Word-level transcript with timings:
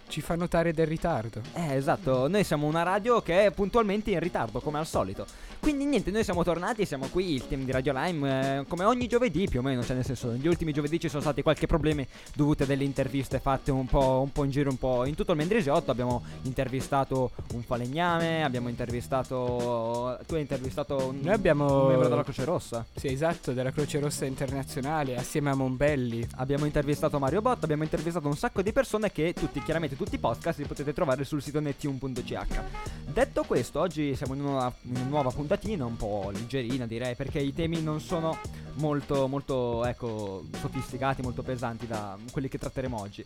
Ci 0.09 0.19
fa 0.19 0.35
notare 0.35 0.73
del 0.73 0.87
ritardo. 0.87 1.39
Eh, 1.53 1.75
esatto, 1.75 2.27
noi 2.27 2.43
siamo 2.43 2.67
una 2.67 2.83
radio 2.83 3.21
che 3.21 3.45
è 3.45 3.51
puntualmente 3.51 4.11
in 4.11 4.19
ritardo, 4.19 4.59
come 4.59 4.79
al 4.79 4.85
solito. 4.85 5.25
Quindi 5.63 5.85
niente, 5.85 6.11
noi 6.11 6.25
siamo 6.25 6.43
tornati, 6.43 6.85
siamo 6.85 7.07
qui, 7.07 7.35
il 7.35 7.47
team 7.47 7.63
di 7.63 7.71
Radio 7.71 7.93
Lime, 7.95 8.57
eh, 8.59 8.65
come 8.67 8.83
ogni 8.83 9.07
giovedì 9.07 9.47
più 9.47 9.61
o 9.61 9.63
meno, 9.63 9.81
cioè 9.81 9.95
nel 9.95 10.03
senso, 10.03 10.29
negli 10.29 10.45
ultimi 10.45 10.73
giovedì 10.73 10.99
ci 10.99 11.07
sono 11.07 11.21
stati 11.21 11.41
qualche 11.41 11.67
problemi 11.67 12.05
dovuti 12.35 12.63
a 12.63 12.65
delle 12.65 12.83
interviste 12.83 13.39
fatte 13.39 13.71
un 13.71 13.85
po', 13.85 14.19
un 14.21 14.33
po' 14.33 14.43
in 14.43 14.51
giro, 14.51 14.69
un 14.69 14.77
po' 14.77 15.05
in 15.05 15.15
tutto 15.15 15.31
il 15.31 15.37
Mendrisiotto. 15.37 15.89
Abbiamo 15.89 16.21
intervistato 16.41 17.31
un 17.53 17.61
falegname, 17.63 18.43
abbiamo 18.43 18.67
intervistato... 18.67 20.19
Tu 20.27 20.35
hai 20.35 20.41
intervistato 20.41 20.97
un, 20.97 21.21
Noi 21.21 21.33
abbiamo- 21.33 21.83
un 21.83 21.87
membro 21.87 22.09
della 22.09 22.23
Croce 22.23 22.43
Rossa. 22.43 22.85
Sì, 22.93 23.07
esatto, 23.07 23.53
della 23.53 23.71
Croce 23.71 24.01
Rossa 24.01 24.25
Internazionale, 24.25 25.15
assieme 25.15 25.49
a 25.49 25.55
Mombelli. 25.55 26.27
Abbiamo 26.35 26.65
intervistato 26.65 27.19
Mario 27.19 27.41
Bot, 27.41 27.63
abbiamo 27.63 27.83
intervistato 27.83 28.27
un 28.27 28.35
sacco 28.35 28.61
di 28.61 28.73
persone 28.73 29.13
che 29.13 29.33
tutti, 29.33 29.63
chiaramente 29.63 29.95
tutti 29.95 30.15
i 30.15 30.19
podcast 30.19 30.59
li 30.59 30.65
potete 30.65 30.91
trovare 30.91 31.23
sul 31.23 31.41
sito 31.41 31.61
nettune.ch. 31.61 33.02
Detto 33.13 33.43
questo, 33.43 33.79
oggi 33.79 34.15
siamo 34.15 34.33
in 34.33 34.43
una, 34.43 34.73
in 34.81 34.95
una 34.95 35.05
nuova 35.05 35.29
puntatina, 35.29 35.85
un 35.85 35.95
po' 35.95 36.31
leggerina 36.33 36.87
direi, 36.87 37.13
perché 37.13 37.37
i 37.37 37.53
temi 37.53 37.79
non 37.79 37.99
sono 37.99 38.39
molto, 38.77 39.27
molto, 39.27 39.85
ecco, 39.85 40.45
sofisticati, 40.51 41.21
molto 41.21 41.43
pesanti 41.43 41.85
da 41.85 42.17
quelli 42.31 42.49
che 42.49 42.57
tratteremo 42.57 42.99
oggi. 42.99 43.23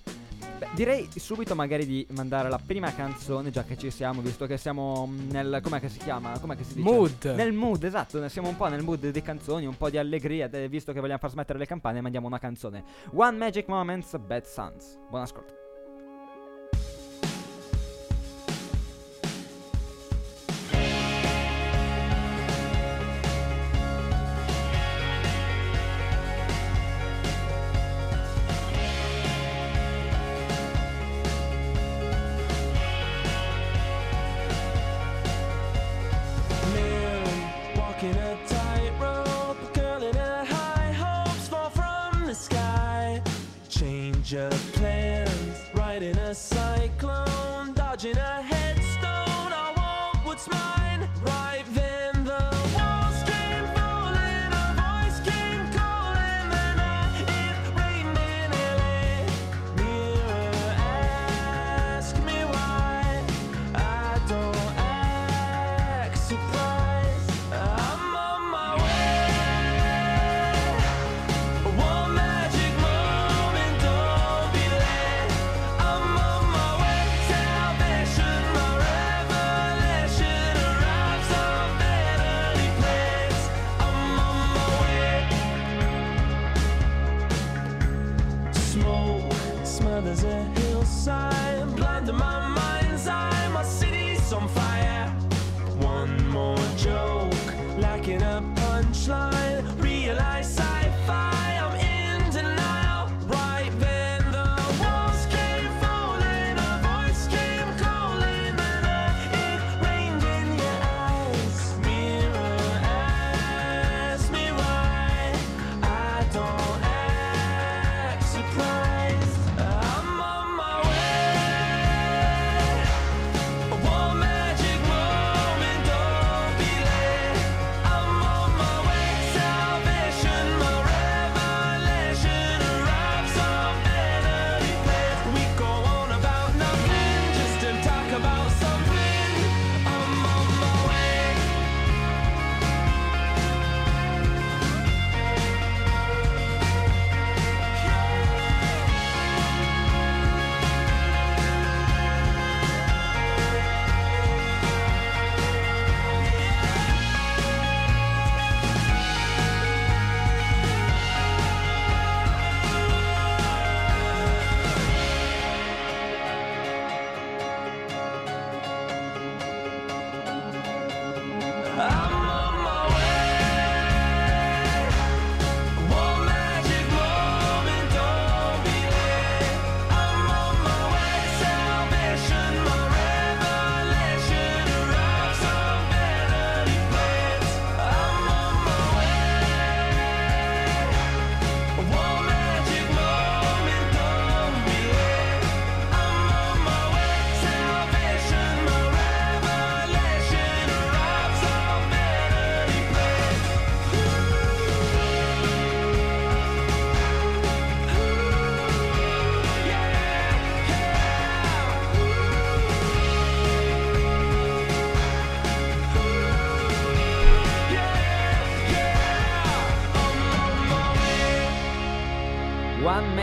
Beh, 0.58 0.68
direi 0.76 1.08
subito 1.16 1.56
magari 1.56 1.86
di 1.86 2.06
mandare 2.10 2.50
la 2.50 2.60
prima 2.60 2.94
canzone, 2.94 3.50
già 3.50 3.64
che 3.64 3.78
ci 3.78 3.90
siamo, 3.90 4.20
visto 4.20 4.46
che 4.46 4.58
siamo 4.58 5.10
nel... 5.30 5.62
com'è 5.64 5.80
che 5.80 5.88
si 5.88 6.00
chiama? 6.00 6.38
Com'è 6.38 6.58
che 6.58 6.66
si 6.66 6.74
dice? 6.74 6.90
Mood. 6.90 7.34
Nel 7.38 7.54
mood, 7.54 7.82
esatto, 7.86 8.28
siamo 8.28 8.50
un 8.50 8.58
po' 8.58 8.68
nel 8.68 8.84
mood 8.84 9.08
di 9.08 9.22
canzoni, 9.22 9.66
un 9.66 9.78
po' 9.78 9.90
di 9.90 9.98
allegria, 9.98 10.48
visto 10.68 10.92
che 10.92 11.00
vogliamo 11.00 11.20
far 11.20 11.30
smettere 11.30 11.58
le 11.58 11.66
campane, 11.66 12.02
mandiamo 12.02 12.28
una 12.28 12.40
canzone. 12.40 12.84
One 13.14 13.38
Magic 13.38 13.70
Moments, 13.70 14.18
Bad 14.18 14.44
Sons. 14.44 14.98
Buon 15.10 15.22
ascolto. 15.22 15.67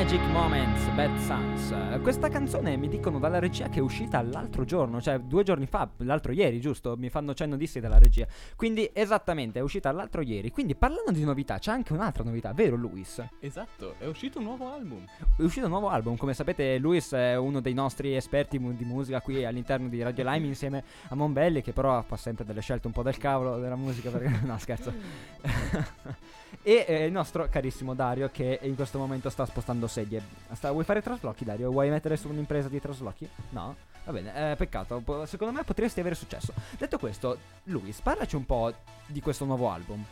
Magic 0.05 0.21
Moments, 0.33 0.87
Bad 0.91 1.17
Sons. 1.17 2.03
Questa 2.03 2.29
canzone 2.29 2.77
mi 2.77 2.89
dicono 2.89 3.19
dalla 3.19 3.39
regia 3.39 3.71
che 3.71 3.79
è 3.79 3.81
uscita 3.81 4.21
l'altro 4.21 4.67
giorno, 4.67 5.01
cioè 5.01 5.19
due 5.19 5.43
giorni 5.45 5.65
fa, 5.65 5.89
l'altro 6.01 6.31
ieri, 6.33 6.61
giusto? 6.61 6.95
Mi 6.99 7.09
fanno 7.09 7.33
cenno 7.33 7.57
di 7.57 7.67
sì 7.67 7.81
dalla 7.81 7.97
regia. 7.97 8.27
Quindi 8.55 8.91
esattamente, 8.93 9.61
è 9.61 9.63
uscita 9.63 9.91
l'altro 9.93 10.21
ieri. 10.21 10.51
Quindi 10.51 10.75
parlando 10.75 11.11
di 11.11 11.25
novità, 11.25 11.57
c'è 11.57 11.71
anche 11.71 11.95
un'altra 11.95 12.23
novità, 12.23 12.53
vero 12.53 12.77
Luis? 12.77 13.27
Esatto, 13.41 13.95
è 13.97 14.05
uscito 14.05 14.41
un 14.41 14.45
nuovo 14.45 14.71
album. 14.71 15.07
È 15.39 15.41
uscito 15.41 15.65
un 15.65 15.73
nuovo 15.73 15.89
album, 15.89 16.19
come 16.19 16.35
sapete 16.35 16.77
Luis 16.77 17.11
è 17.13 17.39
uno 17.39 17.63
dei 17.63 17.73
nostri 17.73 18.15
esperti 18.15 18.59
mu- 18.59 18.77
di 18.77 18.85
musica 18.85 19.23
qui 19.23 19.43
all'interno 19.47 19.89
di 19.89 20.03
Radio 20.03 20.31
Lime 20.31 20.49
insieme 20.49 20.85
a 21.09 21.15
Monbelli 21.15 21.63
che 21.63 21.73
però 21.73 22.03
fa 22.03 22.19
sempre 22.19 22.45
delle 22.45 22.61
scelte 22.61 22.89
un 22.89 22.93
po' 22.93 23.03
del 23.03 23.17
cavolo 23.17 23.57
della 23.57 23.77
musica 23.77 24.11
perché 24.11 24.39
no 24.45 24.59
scherzo. 24.59 24.93
e 26.63 26.85
eh, 26.87 27.05
il 27.07 27.13
nostro 27.13 27.49
carissimo 27.49 27.95
Dario 27.95 28.31
che 28.31 28.59
in 28.63 28.75
questo 28.75 28.99
momento 28.99 29.31
sta 29.31 29.47
spostando 29.47 29.87
sedie. 29.87 30.23
Sta- 30.53 30.71
vuoi 30.71 30.85
fare 30.85 31.03
traslochi 31.03 31.45
Dario? 31.45 31.71
Vuoi 31.71 31.91
mettere 31.91 32.17
su 32.17 32.29
un'impresa 32.29 32.69
di 32.69 32.81
traslochi? 32.81 33.29
No? 33.51 33.77
Va 34.05 34.13
bene, 34.13 34.53
eh, 34.53 34.57
peccato, 34.57 35.03
secondo 35.27 35.55
me 35.55 35.65
potresti 35.65 36.01
avere 36.01 36.15
successo. 36.15 36.53
Detto 36.77 36.99
questo, 36.99 37.39
Luis, 37.65 38.01
parlaci 38.01 38.37
un 38.37 38.45
po' 38.45 38.73
di 39.07 39.21
questo 39.21 39.45
nuovo 39.45 39.71
album. 39.71 40.05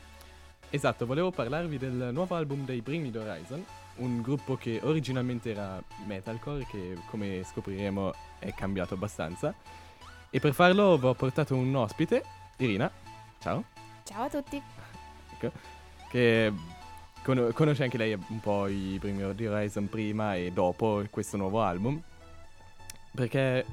Esatto, 0.70 1.04
volevo 1.04 1.30
parlarvi 1.30 1.76
del 1.76 2.08
nuovo 2.12 2.34
album 2.34 2.64
dei 2.64 2.80
Bring 2.80 3.04
Me 3.04 3.10
The 3.10 3.18
Horizon, 3.18 3.64
un 3.96 4.22
gruppo 4.22 4.56
che 4.56 4.80
originalmente 4.82 5.50
era 5.50 5.82
metalcore, 6.06 6.66
che 6.66 6.96
come 7.10 7.42
scopriremo 7.44 8.14
è 8.38 8.54
cambiato 8.54 8.94
abbastanza. 8.94 9.54
E 10.30 10.40
per 10.40 10.54
farlo 10.54 10.96
vi 10.96 11.06
ho 11.06 11.14
portato 11.14 11.54
un 11.54 11.74
ospite, 11.74 12.24
Irina, 12.56 12.90
ciao, 13.38 13.64
Ciao 14.04 14.24
a 14.24 14.28
tutti. 14.28 14.62
Che 16.12 16.52
con- 17.22 17.50
conosce 17.54 17.84
anche 17.84 17.96
lei 17.96 18.12
un 18.12 18.40
po' 18.40 18.66
i 18.68 19.00
Me 19.02 19.34
The 19.34 19.48
Horizon 19.48 19.88
prima 19.88 20.36
e 20.36 20.52
dopo 20.52 21.02
questo 21.08 21.38
nuovo 21.38 21.62
album, 21.62 21.98
perché 23.14 23.64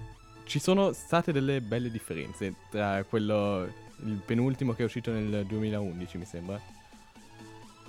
ci 0.45 0.57
sono 0.59 0.94
state 0.94 1.33
delle 1.33 1.59
belle 1.59 1.91
differenze 1.91 2.53
tra 2.69 3.03
quello, 3.03 3.68
il 4.06 4.21
penultimo 4.25 4.71
che 4.71 4.83
è 4.83 4.86
uscito 4.86 5.12
nel 5.12 5.45
2011 5.45 6.18
mi 6.18 6.25
sembra, 6.25 6.57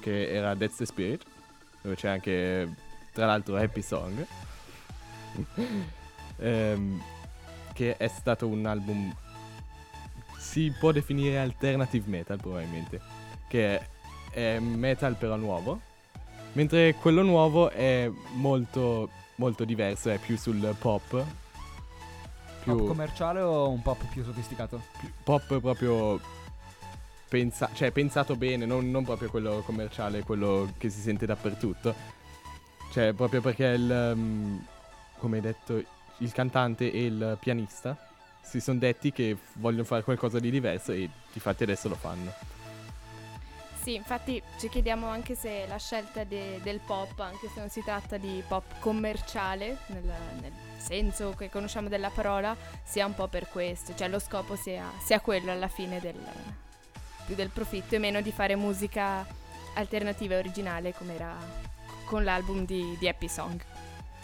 che 0.00 0.28
era 0.28 0.56
That's 0.56 0.78
the 0.78 0.86
Spirit, 0.86 1.24
dove 1.80 1.94
c'è 1.94 2.08
anche 2.08 2.74
tra 3.12 3.26
l'altro 3.26 3.56
Happy 3.56 3.82
Song, 3.82 4.26
Ehm, 6.42 6.98
che 7.74 7.98
è 7.98 8.08
stato 8.08 8.46
un 8.46 8.64
album, 8.64 9.14
si 10.38 10.74
può 10.78 10.90
definire 10.90 11.38
alternative 11.38 12.08
metal 12.08 12.38
probabilmente, 12.38 12.98
che 13.46 13.80
è, 14.30 14.58
metal 14.58 15.16
però 15.16 15.36
nuovo, 15.36 15.80
mentre 16.52 16.94
quello 16.94 17.22
nuovo 17.22 17.70
è 17.70 18.10
molto, 18.34 19.10
molto 19.36 19.64
diverso, 19.64 20.10
è 20.10 20.18
più 20.18 20.36
sul 20.36 20.74
pop, 20.78 21.24
più 22.62 22.76
Pop 22.76 22.86
commerciale 22.86 23.40
o 23.40 23.68
un 23.70 23.82
pop 23.82 24.04
più 24.10 24.22
sofisticato? 24.22 24.82
più- 24.98 25.10
pop 25.22 25.60
proprio 25.60 26.20
pensa- 27.28 27.70
cioè, 27.72 27.90
pensato 27.90 28.36
bene, 28.36 28.66
non, 28.66 28.90
non 28.90 29.04
proprio 29.04 29.30
quello 29.30 29.62
commerciale, 29.64 30.22
quello 30.22 30.72
che 30.76 30.90
si 30.90 31.00
sente 31.00 31.26
dappertutto. 31.26 31.94
Cioè, 32.92 33.12
proprio 33.12 33.40
perché 33.40 33.66
il, 33.66 34.12
um, 34.14 34.64
come 35.18 35.36
hai 35.36 35.42
detto, 35.42 35.82
il 36.18 36.32
cantante 36.32 36.90
e 36.90 37.04
il 37.04 37.38
pianista 37.40 37.96
si 38.42 38.60
sono 38.60 38.78
detti 38.78 39.12
che 39.12 39.36
vogliono 39.54 39.84
fare 39.84 40.02
qualcosa 40.02 40.40
di 40.40 40.50
diverso 40.50 40.90
e 40.92 41.08
difatti 41.32 41.62
adesso 41.62 41.88
lo 41.88 41.94
fanno. 41.94 42.32
Sì, 43.82 43.94
infatti 43.94 44.42
ci 44.58 44.68
chiediamo 44.68 45.06
anche 45.08 45.34
se 45.34 45.64
la 45.66 45.78
scelta 45.78 46.24
de- 46.24 46.60
del 46.62 46.80
pop, 46.80 47.18
anche 47.20 47.48
se 47.48 47.60
non 47.60 47.70
si 47.70 47.82
tratta 47.82 48.18
di 48.18 48.42
pop 48.46 48.78
commerciale, 48.78 49.78
nel, 49.86 50.04
nel 50.40 50.52
senso 50.76 51.34
che 51.36 51.48
conosciamo 51.48 51.88
della 51.88 52.10
parola, 52.10 52.54
sia 52.82 53.06
un 53.06 53.14
po' 53.14 53.28
per 53.28 53.48
questo, 53.48 53.94
cioè 53.94 54.08
lo 54.08 54.18
scopo 54.18 54.54
sia, 54.54 54.84
sia 55.02 55.20
quello 55.20 55.50
alla 55.50 55.68
fine 55.68 55.98
del, 55.98 56.18
più 57.24 57.34
del 57.34 57.48
profitto 57.48 57.94
e 57.94 57.98
meno 57.98 58.20
di 58.20 58.32
fare 58.32 58.54
musica 58.54 59.26
alternativa 59.74 60.34
e 60.34 60.38
originale 60.38 60.92
come 60.92 61.14
era 61.14 61.34
con 62.04 62.22
l'album 62.22 62.66
di, 62.66 62.96
di 62.98 63.08
Happy 63.08 63.28
Song. 63.28 63.62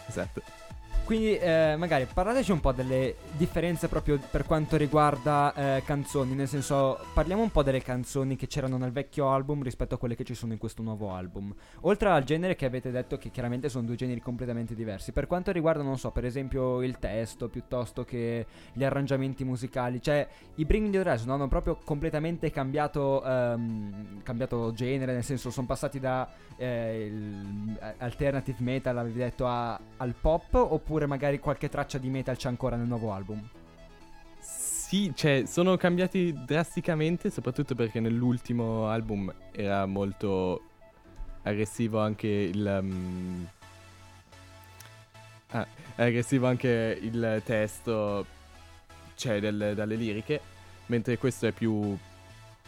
Esatto. 0.07 0.66
Quindi 1.07 1.37
eh, 1.37 1.75
magari 1.77 2.05
parlateci 2.13 2.51
un 2.51 2.59
po' 2.59 2.73
delle 2.73 3.15
differenze 3.37 3.87
proprio 3.87 4.19
per 4.29 4.43
quanto 4.43 4.75
riguarda 4.75 5.53
eh, 5.53 5.83
canzoni, 5.85 6.35
nel 6.35 6.49
senso 6.49 6.99
parliamo 7.13 7.41
un 7.41 7.49
po' 7.49 7.63
delle 7.63 7.81
canzoni 7.81 8.35
che 8.35 8.47
c'erano 8.47 8.75
nel 8.75 8.91
vecchio 8.91 9.31
album 9.31 9.63
rispetto 9.63 9.95
a 9.95 9.97
quelle 9.97 10.17
che 10.17 10.25
ci 10.25 10.33
sono 10.33 10.51
in 10.51 10.59
questo 10.59 10.81
nuovo 10.81 11.13
album. 11.13 11.55
Oltre 11.83 12.09
al 12.09 12.25
genere 12.25 12.57
che 12.57 12.65
avete 12.65 12.91
detto 12.91 13.17
che 13.17 13.29
chiaramente 13.29 13.69
sono 13.69 13.85
due 13.85 13.95
generi 13.95 14.19
completamente 14.19 14.75
diversi, 14.75 15.13
per 15.13 15.27
quanto 15.27 15.53
riguarda 15.53 15.81
non 15.81 15.97
so, 15.97 16.11
per 16.11 16.25
esempio 16.25 16.81
il 16.81 16.99
testo 16.99 17.47
piuttosto 17.47 18.03
che 18.03 18.45
gli 18.73 18.83
arrangiamenti 18.83 19.45
musicali, 19.45 20.01
cioè 20.01 20.27
i 20.55 20.65
Bring 20.65 20.91
the 20.91 20.99
Horizon 20.99 21.29
hanno 21.29 21.47
proprio 21.47 21.77
completamente 21.85 22.51
cambiato, 22.51 23.23
ehm, 23.23 24.23
cambiato 24.23 24.73
genere, 24.73 25.13
nel 25.13 25.23
senso 25.23 25.51
sono 25.51 25.67
passati 25.67 26.01
da 26.01 26.27
eh, 26.57 27.05
il 27.05 27.79
alternative 27.99 28.57
metal, 28.59 28.97
avevi 28.97 29.19
detto, 29.19 29.47
a- 29.47 29.79
al 29.97 30.13
pop 30.19 30.53
oppure 30.53 30.96
magari 31.05 31.39
qualche 31.39 31.69
traccia 31.69 31.97
di 31.97 32.09
metal 32.09 32.35
c'è 32.35 32.47
ancora 32.47 32.75
nel 32.75 32.87
nuovo 32.87 33.11
album? 33.11 33.47
Sì, 34.39 35.11
cioè, 35.13 35.43
sono 35.45 35.75
cambiati 35.75 36.33
drasticamente, 36.45 37.29
soprattutto 37.29 37.75
perché 37.75 37.99
nell'ultimo 37.99 38.87
album 38.87 39.33
era 39.51 39.85
molto 39.85 40.61
aggressivo 41.43 41.99
anche 41.99 42.27
il... 42.27 42.79
mm, 42.81 43.43
ah, 45.51 45.67
aggressivo 45.97 46.47
anche 46.47 46.97
il 47.01 47.41
testo, 47.43 48.25
cioè, 49.15 49.41
del- 49.41 49.73
dalle 49.75 49.95
liriche, 49.95 50.39
mentre 50.85 51.17
questo 51.17 51.47
è 51.47 51.51
più, 51.51 51.97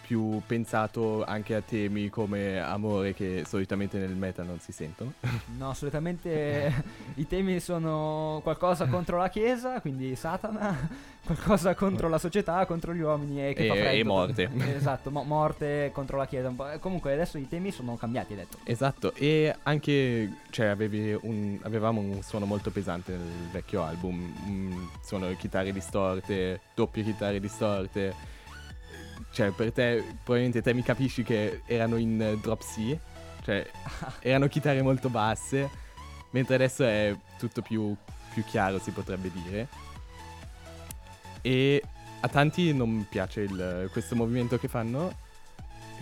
più 0.10 0.42
pensato 0.48 1.24
anche 1.24 1.54
a 1.54 1.62
temi 1.62 2.10
come 2.10 2.60
amore 2.60 3.14
che 3.14 3.44
solitamente 3.48 4.00
nel 4.00 4.16
metal 4.16 4.48
non 4.48 4.58
si 4.60 4.72
sentono. 4.72 5.14
No, 5.60 5.74
solitamente 5.74 6.72
i 7.16 7.28
temi 7.28 7.60
sono 7.60 8.40
qualcosa 8.42 8.88
contro 8.88 9.18
la 9.18 9.30
chiesa, 9.30 9.82
quindi 9.82 10.16
Satana, 10.16 10.76
qualcosa 11.26 11.76
contro 11.76 12.08
la 12.08 12.18
società, 12.18 12.66
contro 12.66 12.94
gli 12.94 13.02
uomini 13.02 13.40
e 13.42 13.54
E- 13.56 14.00
e 14.00 14.04
morte. 14.04 14.50
Esatto, 14.76 15.12
mo- 15.12 15.24
morte 15.24 15.92
contro 15.94 16.18
la 16.18 16.26
chiesa. 16.26 16.52
Eh, 16.74 16.80
Comunque 16.80 17.14
adesso 17.14 17.38
i 17.38 17.48
temi 17.48 17.72
sono 17.72 17.96
cambiati, 17.98 18.34
hai 18.34 18.40
detto. 18.40 18.58
Esatto, 18.64 19.14
e 19.16 19.54
anche 19.64 20.32
cioè, 20.50 20.68
avevi 20.68 21.16
un- 21.22 21.60
avevamo 21.64 22.00
un 22.00 22.22
suono 22.24 22.46
molto 22.46 22.72
pesante 22.72 23.12
nel 23.12 23.50
vecchio 23.52 23.84
album, 23.84 24.34
un 24.48 24.88
suono 25.04 25.28
di 25.28 25.36
chitarre 25.36 25.72
distorte, 25.74 26.62
doppie 26.74 27.04
chitarre 27.04 27.40
distorte. 27.40 28.38
Cioè, 29.40 29.52
per 29.52 29.72
te, 29.72 30.04
probabilmente 30.22 30.62
te 30.62 30.74
mi 30.74 30.84
capisci 30.84 31.24
che 31.24 31.62
erano 31.66 31.96
in 31.96 32.22
eh, 32.22 32.38
drop 32.40 32.62
C, 32.62 32.98
cioè 33.42 33.66
erano 34.20 34.50
chitarre 34.50 34.82
molto 34.82 35.08
basse, 35.08 35.70
mentre 36.32 36.56
adesso 36.56 36.84
è 36.84 37.16
tutto 37.38 37.62
più, 37.62 37.96
più 38.34 38.44
chiaro, 38.44 38.80
si 38.80 38.92
potrebbe 38.92 39.32
dire. 39.32 39.68
E 41.40 41.82
a 42.20 42.28
tanti 42.28 42.74
non 42.74 43.08
piace 43.10 43.40
il- 43.44 43.88
questo 43.94 44.14
movimento 44.18 44.58
che 44.60 44.68
fanno, 44.68 45.16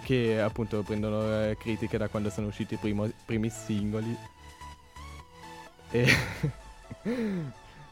che 0.02 0.42
appunto 0.42 0.82
prendono 0.82 1.22
eh, 1.44 1.58
critiche 1.60 2.00
da 2.00 2.08
quando 2.08 2.32
sono 2.32 2.48
usciti 2.48 2.74
i 2.74 2.78
primo- 2.78 3.12
primi 3.24 3.52
singoli. 3.52 4.18
E... 5.92 6.08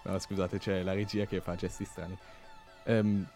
no, 0.02 0.18
scusate, 0.18 0.58
c'è 0.58 0.82
la 0.82 0.94
regia 0.94 1.25
che 1.25 1.40
fa 1.40 1.54
gesti 1.54 1.86
strani. 1.86 2.18
Ehm, 2.86 3.28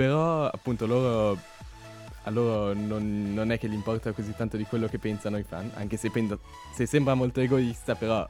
però 0.00 0.46
appunto 0.46 0.86
loro... 0.86 1.38
A 2.24 2.30
loro 2.30 2.74
non, 2.74 3.32
non 3.34 3.50
è 3.50 3.58
che 3.58 3.68
gli 3.68 3.74
importa 3.74 4.12
così 4.12 4.34
tanto 4.34 4.56
di 4.58 4.64
quello 4.64 4.88
che 4.88 4.98
pensano 4.98 5.38
i 5.38 5.42
fan, 5.42 5.70
anche 5.74 5.96
se, 5.96 6.10
penda- 6.10 6.38
se 6.74 6.84
sembra 6.84 7.14
molto 7.14 7.40
egoista, 7.40 7.94
però 7.94 8.26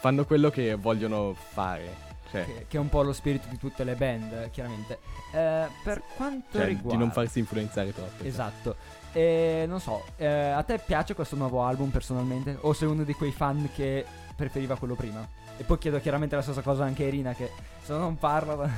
fanno 0.00 0.24
quello 0.24 0.50
che 0.50 0.74
vogliono 0.74 1.34
fare. 1.34 2.10
Cioè, 2.30 2.44
Che, 2.44 2.66
che 2.68 2.76
è 2.76 2.80
un 2.80 2.90
po' 2.90 3.02
lo 3.02 3.12
spirito 3.12 3.48
di 3.48 3.56
tutte 3.58 3.84
le 3.84 3.94
band, 3.94 4.50
chiaramente. 4.50 4.98
Eh, 5.32 5.66
per 5.82 6.02
quanto 6.14 6.58
cioè, 6.58 6.66
riguarda... 6.66 6.90
di 6.90 6.96
non 6.96 7.10
farsi 7.10 7.38
influenzare 7.38 7.94
troppo. 7.94 8.22
Esatto. 8.24 8.76
E 9.12 9.64
non 9.66 9.80
so, 9.80 10.04
eh, 10.16 10.26
a 10.26 10.62
te 10.62 10.78
piace 10.78 11.14
questo 11.14 11.36
nuovo 11.36 11.62
album 11.62 11.88
personalmente? 11.88 12.56
O 12.60 12.74
sei 12.74 12.88
uno 12.88 13.02
di 13.02 13.14
quei 13.14 13.32
fan 13.32 13.70
che 13.74 14.04
preferiva 14.36 14.76
quello 14.76 14.94
prima? 14.94 15.26
E 15.56 15.64
poi 15.64 15.78
chiedo 15.78 16.00
chiaramente 16.00 16.36
la 16.36 16.42
stessa 16.42 16.62
cosa 16.62 16.84
anche 16.84 17.04
a 17.04 17.06
Irina 17.06 17.32
che 17.32 17.50
se 17.82 17.92
no 17.92 17.98
non 17.98 18.18
parla... 18.18 18.70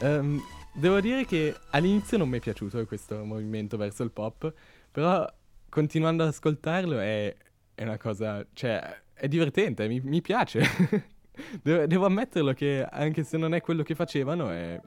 Ehm, 0.00 0.42
devo 0.74 1.00
dire 1.00 1.24
che 1.24 1.56
all'inizio 1.70 2.18
non 2.18 2.28
mi 2.28 2.38
è 2.38 2.40
piaciuto 2.40 2.84
questo 2.86 3.24
movimento 3.24 3.76
verso 3.76 4.02
il 4.02 4.10
pop, 4.10 4.52
però 4.90 5.26
continuando 5.68 6.22
ad 6.22 6.28
ascoltarlo 6.30 6.98
è, 6.98 7.34
è 7.74 7.82
una 7.82 7.98
cosa, 7.98 8.44
cioè, 8.52 9.02
è 9.12 9.28
divertente, 9.28 9.88
mi, 9.88 10.00
mi 10.00 10.20
piace. 10.20 10.62
devo, 11.62 11.86
devo 11.86 12.06
ammetterlo 12.06 12.52
che 12.52 12.86
anche 12.88 13.24
se 13.24 13.36
non 13.36 13.54
è 13.54 13.60
quello 13.60 13.82
che 13.82 13.94
facevano 13.94 14.50
è, 14.50 14.80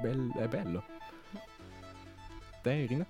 bel- 0.00 0.32
è 0.36 0.48
bello. 0.48 0.84
Te 2.62 2.72
Irina? 2.72 3.06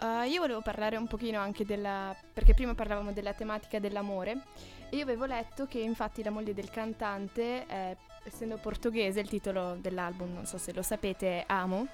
Uh, 0.00 0.22
io 0.28 0.40
volevo 0.40 0.62
parlare 0.62 0.96
un 0.96 1.08
pochino 1.08 1.40
anche 1.40 1.64
della... 1.64 2.14
perché 2.32 2.54
prima 2.54 2.72
parlavamo 2.72 3.12
della 3.12 3.32
tematica 3.32 3.80
dell'amore 3.80 4.44
e 4.90 4.96
io 4.96 5.02
avevo 5.02 5.24
letto 5.24 5.66
che 5.66 5.80
infatti 5.80 6.22
la 6.22 6.30
moglie 6.30 6.54
del 6.54 6.70
cantante, 6.70 7.66
eh, 7.66 7.96
essendo 8.28 8.56
portoghese, 8.56 9.20
il 9.20 9.28
titolo 9.28 9.76
dell'album, 9.80 10.32
non 10.32 10.46
so 10.46 10.58
se 10.58 10.72
lo 10.72 10.82
sapete, 10.82 11.40
è 11.40 11.44
Amo, 11.48 11.86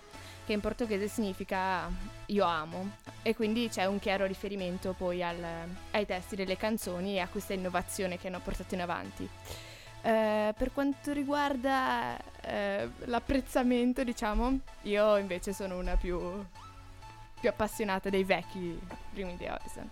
che 0.45 0.53
in 0.53 0.61
portoghese 0.61 1.09
significa 1.09 1.91
io 2.27 2.45
amo 2.45 2.91
e 3.23 3.35
quindi 3.35 3.69
c'è 3.69 3.87
un 3.87 3.99
chiaro 3.99 4.27
riferimento 4.27 4.93
poi 4.93 5.23
al- 5.23 5.69
ai 5.93 6.07
testi 6.07 6.37
delle 6.37 6.57
canzoni 6.57 7.15
e 7.15 7.21
a 7.21 7.29
questa 7.29 7.55
innovazione 7.55 8.19
che 8.19 8.29
hanno 8.29 8.41
portato 8.41 8.75
in 8.75 8.83
avanti. 8.83 9.29
Eh, 10.03 10.53
per 10.57 10.73
quanto 10.75 11.13
riguarda 11.13 12.19
eh, 12.43 12.91
l'apprezzamento, 13.05 14.05
diciamo, 14.05 14.59
io 14.83 15.17
invece 15.17 15.55
sono 15.55 15.79
una 15.79 15.97
più, 15.97 16.21
più 17.41 17.49
appassionata 17.49 18.11
dei 18.11 18.25
vecchi 18.25 18.79
primi 19.13 19.37
di 19.37 19.47
Ocean. 19.47 19.91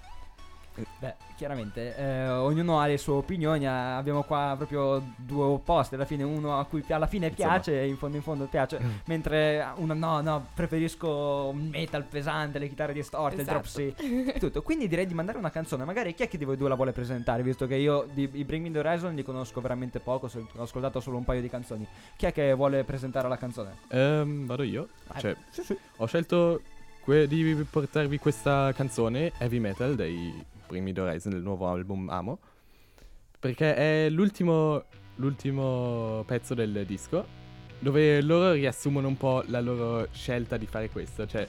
Beh, 0.98 1.14
chiaramente, 1.36 1.94
eh, 1.96 2.28
ognuno 2.28 2.80
ha 2.80 2.86
le 2.86 2.96
sue 2.96 3.12
opinioni, 3.14 3.66
ah, 3.66 3.96
abbiamo 3.98 4.22
qua 4.22 4.54
proprio 4.56 5.02
due 5.16 5.44
opposti, 5.44 5.96
alla 5.96 6.04
fine 6.06 6.22
uno 6.22 6.58
a 6.58 6.64
cui 6.64 6.82
alla 6.88 7.06
fine 7.06 7.28
piace 7.30 7.80
e 7.80 7.86
in 7.88 7.96
fondo 7.96 8.16
in 8.16 8.22
fondo 8.22 8.46
piace, 8.46 8.80
mentre 9.06 9.66
uno 9.76 9.92
no, 9.92 10.20
no, 10.22 10.46
preferisco 10.54 11.50
un 11.52 11.68
metal 11.68 12.04
pesante, 12.04 12.58
le 12.58 12.68
chitarre 12.68 12.92
distorte, 12.94 13.42
Esatto. 13.42 13.78
il 13.80 13.92
drop 13.94 14.32
C, 14.34 14.38
tutto. 14.38 14.62
Quindi 14.62 14.88
direi 14.88 15.06
di 15.06 15.12
mandare 15.14 15.36
una 15.38 15.50
canzone, 15.50 15.84
magari 15.84 16.14
chi 16.14 16.22
è 16.22 16.28
che 16.28 16.38
di 16.38 16.44
voi 16.44 16.56
due 16.56 16.68
la 16.70 16.74
vuole 16.74 16.92
presentare, 16.92 17.42
visto 17.42 17.66
che 17.66 17.74
io 17.76 18.06
di, 18.12 18.28
i 18.32 18.44
Bring 18.44 18.64
Me 18.64 18.70
The 18.70 18.78
Horizon 18.78 19.14
li 19.14 19.22
conosco 19.22 19.60
veramente 19.60 20.00
poco, 20.00 20.30
ho 20.56 20.62
ascoltato 20.62 21.00
solo 21.00 21.18
un 21.18 21.24
paio 21.24 21.40
di 21.42 21.48
canzoni. 21.50 21.86
Chi 22.16 22.26
è 22.26 22.32
che 22.32 22.54
vuole 22.54 22.82
presentare 22.84 23.28
la 23.28 23.36
canzone? 23.36 23.76
Ehm, 23.88 24.46
vado 24.46 24.62
io. 24.62 24.88
Ah, 25.08 25.18
Cioè, 25.18 25.36
sì, 25.50 25.62
sì. 25.64 25.76
ho 25.96 26.06
scelto 26.06 26.60
que- 27.00 27.26
di 27.26 27.66
portarvi 27.68 28.16
questa 28.18 28.72
canzone 28.72 29.32
heavy 29.38 29.58
metal 29.58 29.94
dei 29.96 30.50
primi 30.72 30.94
The 30.94 31.02
Horizon 31.02 31.32
del 31.32 31.42
nuovo 31.42 31.68
album 31.68 32.08
Amo. 32.08 32.38
Perché 33.38 33.74
è 33.74 34.08
l'ultimo, 34.08 34.84
l'ultimo 35.16 36.24
pezzo 36.26 36.54
del 36.54 36.84
disco 36.86 37.40
dove 37.78 38.22
loro 38.22 38.52
riassumono 38.52 39.08
un 39.08 39.16
po' 39.16 39.42
la 39.48 39.60
loro 39.60 40.06
scelta 40.12 40.56
di 40.56 40.66
fare 40.66 40.88
questo. 40.88 41.26
Cioè, 41.26 41.46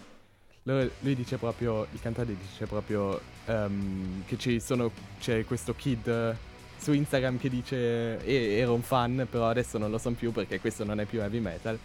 loro- 0.63 0.89
lui 0.99 1.15
dice 1.15 1.37
proprio, 1.37 1.87
il 1.91 2.01
cantante 2.01 2.35
dice 2.35 2.65
proprio 2.65 3.19
ehm, 3.45 4.23
che 4.25 4.37
ci 4.37 4.59
sono, 4.59 4.91
c'è 5.19 5.45
questo 5.45 5.75
kid 5.75 6.35
su 6.75 6.91
Instagram 6.91 7.37
che 7.37 7.49
dice 7.49 8.17
"Eh, 8.25 8.57
ero 8.57 8.73
un 8.73 8.81
fan, 8.81 9.27
però 9.29 9.47
adesso 9.47 9.77
non 9.77 9.89
lo 9.91 9.99
sono 9.99 10.15
più 10.15 10.31
perché 10.31 10.59
questo 10.59 10.83
non 10.83 10.99
è 10.99 11.05
più 11.05 11.21
heavy 11.21 11.39
metal. 11.39 11.77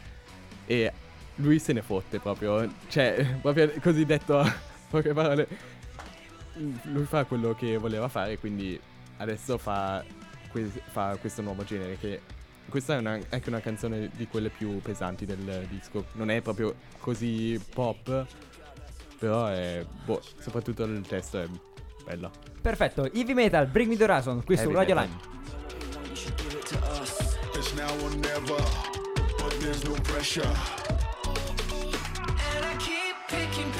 E 0.66 0.92
lui 1.36 1.58
se 1.58 1.72
ne 1.74 1.82
fotte 1.82 2.18
proprio, 2.18 2.66
cioè, 2.88 3.36
proprio 3.42 3.70
così 3.80 4.04
detto 4.06 4.42
poche 4.88 5.12
parole. 5.12 5.76
Lui 6.84 7.04
fa 7.04 7.24
quello 7.24 7.54
che 7.54 7.76
voleva 7.76 8.08
fare, 8.08 8.38
quindi 8.38 8.78
adesso 9.18 9.58
fa, 9.58 10.04
que- 10.50 10.70
fa 10.90 11.16
questo 11.20 11.42
nuovo 11.42 11.64
genere 11.64 11.96
che... 11.98 12.20
Questa 12.68 12.96
è 12.96 12.98
una- 12.98 13.18
anche 13.30 13.48
una 13.48 13.60
canzone 13.60 14.10
di 14.14 14.26
quelle 14.26 14.50
più 14.50 14.80
pesanti 14.82 15.24
del 15.24 15.66
disco. 15.70 16.06
Non 16.12 16.30
è 16.30 16.42
proprio 16.42 16.74
così 17.00 17.58
pop, 17.72 18.26
però 19.18 19.46
è... 19.46 19.86
Boh, 20.04 20.20
soprattutto 20.38 20.84
il 20.84 21.00
testo 21.06 21.40
è 21.40 21.48
bello. 22.04 22.30
Perfetto, 22.60 23.10
Heavy 23.12 23.32
Metal, 23.32 23.66
Bring 23.66 23.88
Me 23.88 23.96
The 23.96 24.04
Horizon, 24.04 24.44
qui 24.44 24.56
su 24.56 24.64
Heavy 24.64 24.74
Radio 24.74 24.94
metal. 24.96 25.10
Line. 25.10 25.36
It's 27.54 27.72
now 27.74 27.88
or 28.04 28.14
never, 28.16 28.62
but 29.38 29.56
there's 29.60 29.82
no 29.84 29.94
pressure. 30.02 30.44
And 32.54 32.64
I 32.64 32.76
keep 32.78 33.16
picking 33.28 33.70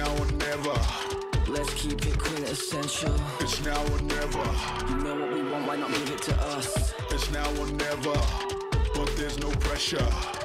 now 0.00 0.16
or 0.16 0.32
never. 0.32 0.76
Let's 1.46 1.74
keep 1.74 2.06
it 2.06 2.18
quintessential. 2.18 3.14
It's 3.38 3.62
now 3.62 3.82
or 3.92 4.00
never. 4.00 4.46
You 4.88 4.96
know 5.04 5.14
what 5.20 5.32
we 5.34 5.42
want, 5.50 5.66
why 5.66 5.76
not 5.76 5.90
give 5.90 6.10
it 6.10 6.22
to 6.22 6.34
us? 6.56 6.94
It's 7.10 7.30
now 7.30 7.48
or 7.60 7.66
never, 7.66 8.16
but 8.94 9.14
there's 9.16 9.38
no 9.38 9.50
pressure. 9.66 10.39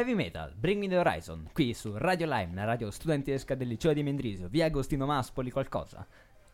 Heavy 0.00 0.14
Metal, 0.14 0.50
Bring 0.56 0.80
Me 0.80 0.88
the 0.88 0.96
Horizon, 0.96 1.50
qui 1.52 1.74
su 1.74 1.94
Radio 1.94 2.24
Lime, 2.24 2.54
la 2.54 2.64
radio 2.64 2.90
studentesca 2.90 3.54
del 3.54 3.68
liceo 3.68 3.92
di 3.92 4.02
Mendrisio, 4.02 4.48
via 4.48 4.64
Agostino 4.64 5.04
Maspoli 5.04 5.50
qualcosa. 5.50 6.06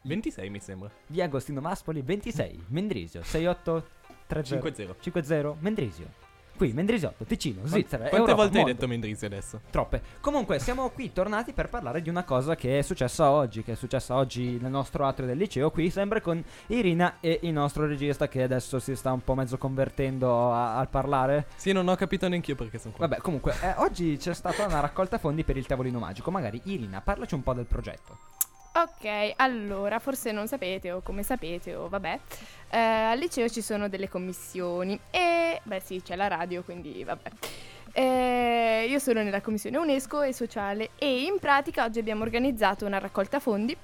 26 0.02 0.50
mi 0.50 0.58
sembra. 0.58 0.90
Via 1.06 1.26
Agostino 1.26 1.60
Maspoli 1.60 2.02
26, 2.02 2.64
Mendrisio 2.70 3.22
6830 3.22 4.42
50. 4.42 4.96
50 4.98 5.56
Mendrisio. 5.60 6.25
Qui 6.56 6.72
Mendrisiotto, 6.72 7.24
Ticino, 7.24 7.66
Svizzera, 7.66 8.08
Quante 8.08 8.16
Europa, 8.16 8.34
volte 8.34 8.56
hai 8.58 8.62
mondo. 8.64 8.72
detto 8.78 8.88
Mendrisio 8.88 9.26
adesso? 9.26 9.60
Troppe. 9.70 10.00
Comunque, 10.20 10.58
siamo 10.58 10.88
qui 10.90 11.12
tornati 11.12 11.52
per 11.52 11.68
parlare 11.68 12.00
di 12.00 12.08
una 12.08 12.24
cosa 12.24 12.54
che 12.56 12.78
è 12.78 12.82
successa 12.82 13.30
oggi. 13.30 13.62
Che 13.62 13.72
è 13.72 13.74
successa 13.76 14.14
oggi 14.14 14.58
nel 14.60 14.70
nostro 14.70 15.06
atrio 15.06 15.26
del 15.26 15.36
liceo. 15.36 15.70
Qui, 15.70 15.90
sempre 15.90 16.20
con 16.20 16.42
Irina 16.68 17.16
e 17.20 17.40
il 17.42 17.52
nostro 17.52 17.86
regista, 17.86 18.26
che 18.28 18.42
adesso 18.42 18.78
si 18.78 18.96
sta 18.96 19.12
un 19.12 19.22
po' 19.22 19.34
mezzo 19.34 19.58
convertendo 19.58 20.50
a- 20.52 20.76
al 20.78 20.88
parlare. 20.88 21.46
Sì, 21.56 21.72
non 21.72 21.86
ho 21.88 21.94
capito 21.94 22.26
neanch'io 22.28 22.54
perché 22.54 22.78
sono 22.78 22.94
qua. 22.94 23.06
Vabbè, 23.06 23.20
comunque, 23.20 23.54
eh, 23.62 23.74
oggi 23.76 24.16
c'è 24.16 24.32
stata 24.34 24.64
una 24.66 24.80
raccolta 24.80 25.18
fondi 25.18 25.44
per 25.44 25.56
il 25.56 25.66
tavolino 25.66 25.98
magico. 25.98 26.30
Magari, 26.30 26.60
Irina, 26.64 27.00
parlaci 27.02 27.34
un 27.34 27.42
po' 27.42 27.52
del 27.52 27.66
progetto. 27.66 28.16
Ok, 28.76 29.32
allora, 29.36 29.98
forse 29.98 30.32
non 30.32 30.46
sapete 30.48 30.92
o 30.92 31.00
come 31.00 31.22
sapete 31.22 31.74
o 31.74 31.88
vabbè, 31.88 32.20
eh, 32.68 32.78
al 32.78 33.18
liceo 33.18 33.48
ci 33.48 33.62
sono 33.62 33.88
delle 33.88 34.06
commissioni 34.06 35.00
e, 35.10 35.60
beh 35.62 35.80
sì, 35.80 36.02
c'è 36.02 36.14
la 36.14 36.28
radio, 36.28 36.62
quindi 36.62 37.02
vabbè. 37.02 37.30
Eh, 37.92 38.86
io 38.86 38.98
sono 38.98 39.22
nella 39.22 39.40
commissione 39.40 39.78
UNESCO 39.78 40.20
e 40.20 40.34
sociale 40.34 40.90
e 40.98 41.22
in 41.22 41.38
pratica 41.38 41.84
oggi 41.84 42.00
abbiamo 42.00 42.22
organizzato 42.22 42.84
una 42.84 42.98
raccolta 42.98 43.40
fondi 43.40 43.74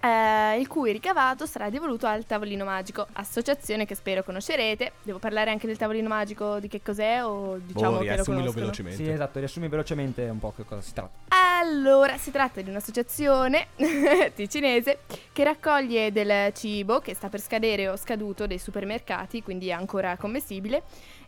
eh, 0.00 0.58
il 0.58 0.68
cui 0.68 0.92
ricavato 0.92 1.46
sarà 1.46 1.70
devoluto 1.70 2.06
al 2.06 2.26
Tavolino 2.26 2.64
Magico, 2.64 3.06
associazione 3.14 3.86
che 3.86 3.94
spero 3.94 4.22
conoscerete. 4.22 4.92
Devo 5.02 5.18
parlare 5.18 5.50
anche 5.50 5.66
del 5.66 5.76
Tavolino 5.76 6.08
Magico, 6.08 6.58
di 6.60 6.68
che 6.68 6.80
cos'è 6.82 7.24
o 7.24 7.58
diciamo 7.58 7.98
boh, 7.98 8.04
che 8.04 8.16
lo 8.16 8.24
conoscono? 8.24 8.52
velocemente. 8.52 9.02
Sì, 9.02 9.10
esatto, 9.10 9.38
riassumi 9.38 9.68
velocemente 9.68 10.28
un 10.28 10.38
po' 10.38 10.52
che 10.54 10.64
cosa 10.64 10.80
si 10.80 10.92
tratta. 10.92 11.34
Allora, 11.58 12.16
si 12.18 12.30
tratta 12.30 12.60
di 12.60 12.70
un'associazione 12.70 13.68
ticinese 14.34 15.00
che 15.32 15.44
raccoglie 15.44 16.12
del 16.12 16.52
cibo 16.52 17.00
che 17.00 17.14
sta 17.14 17.28
per 17.28 17.40
scadere 17.40 17.88
o 17.88 17.96
scaduto 17.96 18.46
dei 18.46 18.58
supermercati, 18.58 19.42
quindi 19.42 19.68
è 19.68 19.72
ancora 19.72 20.16
commestibile, 20.16 20.82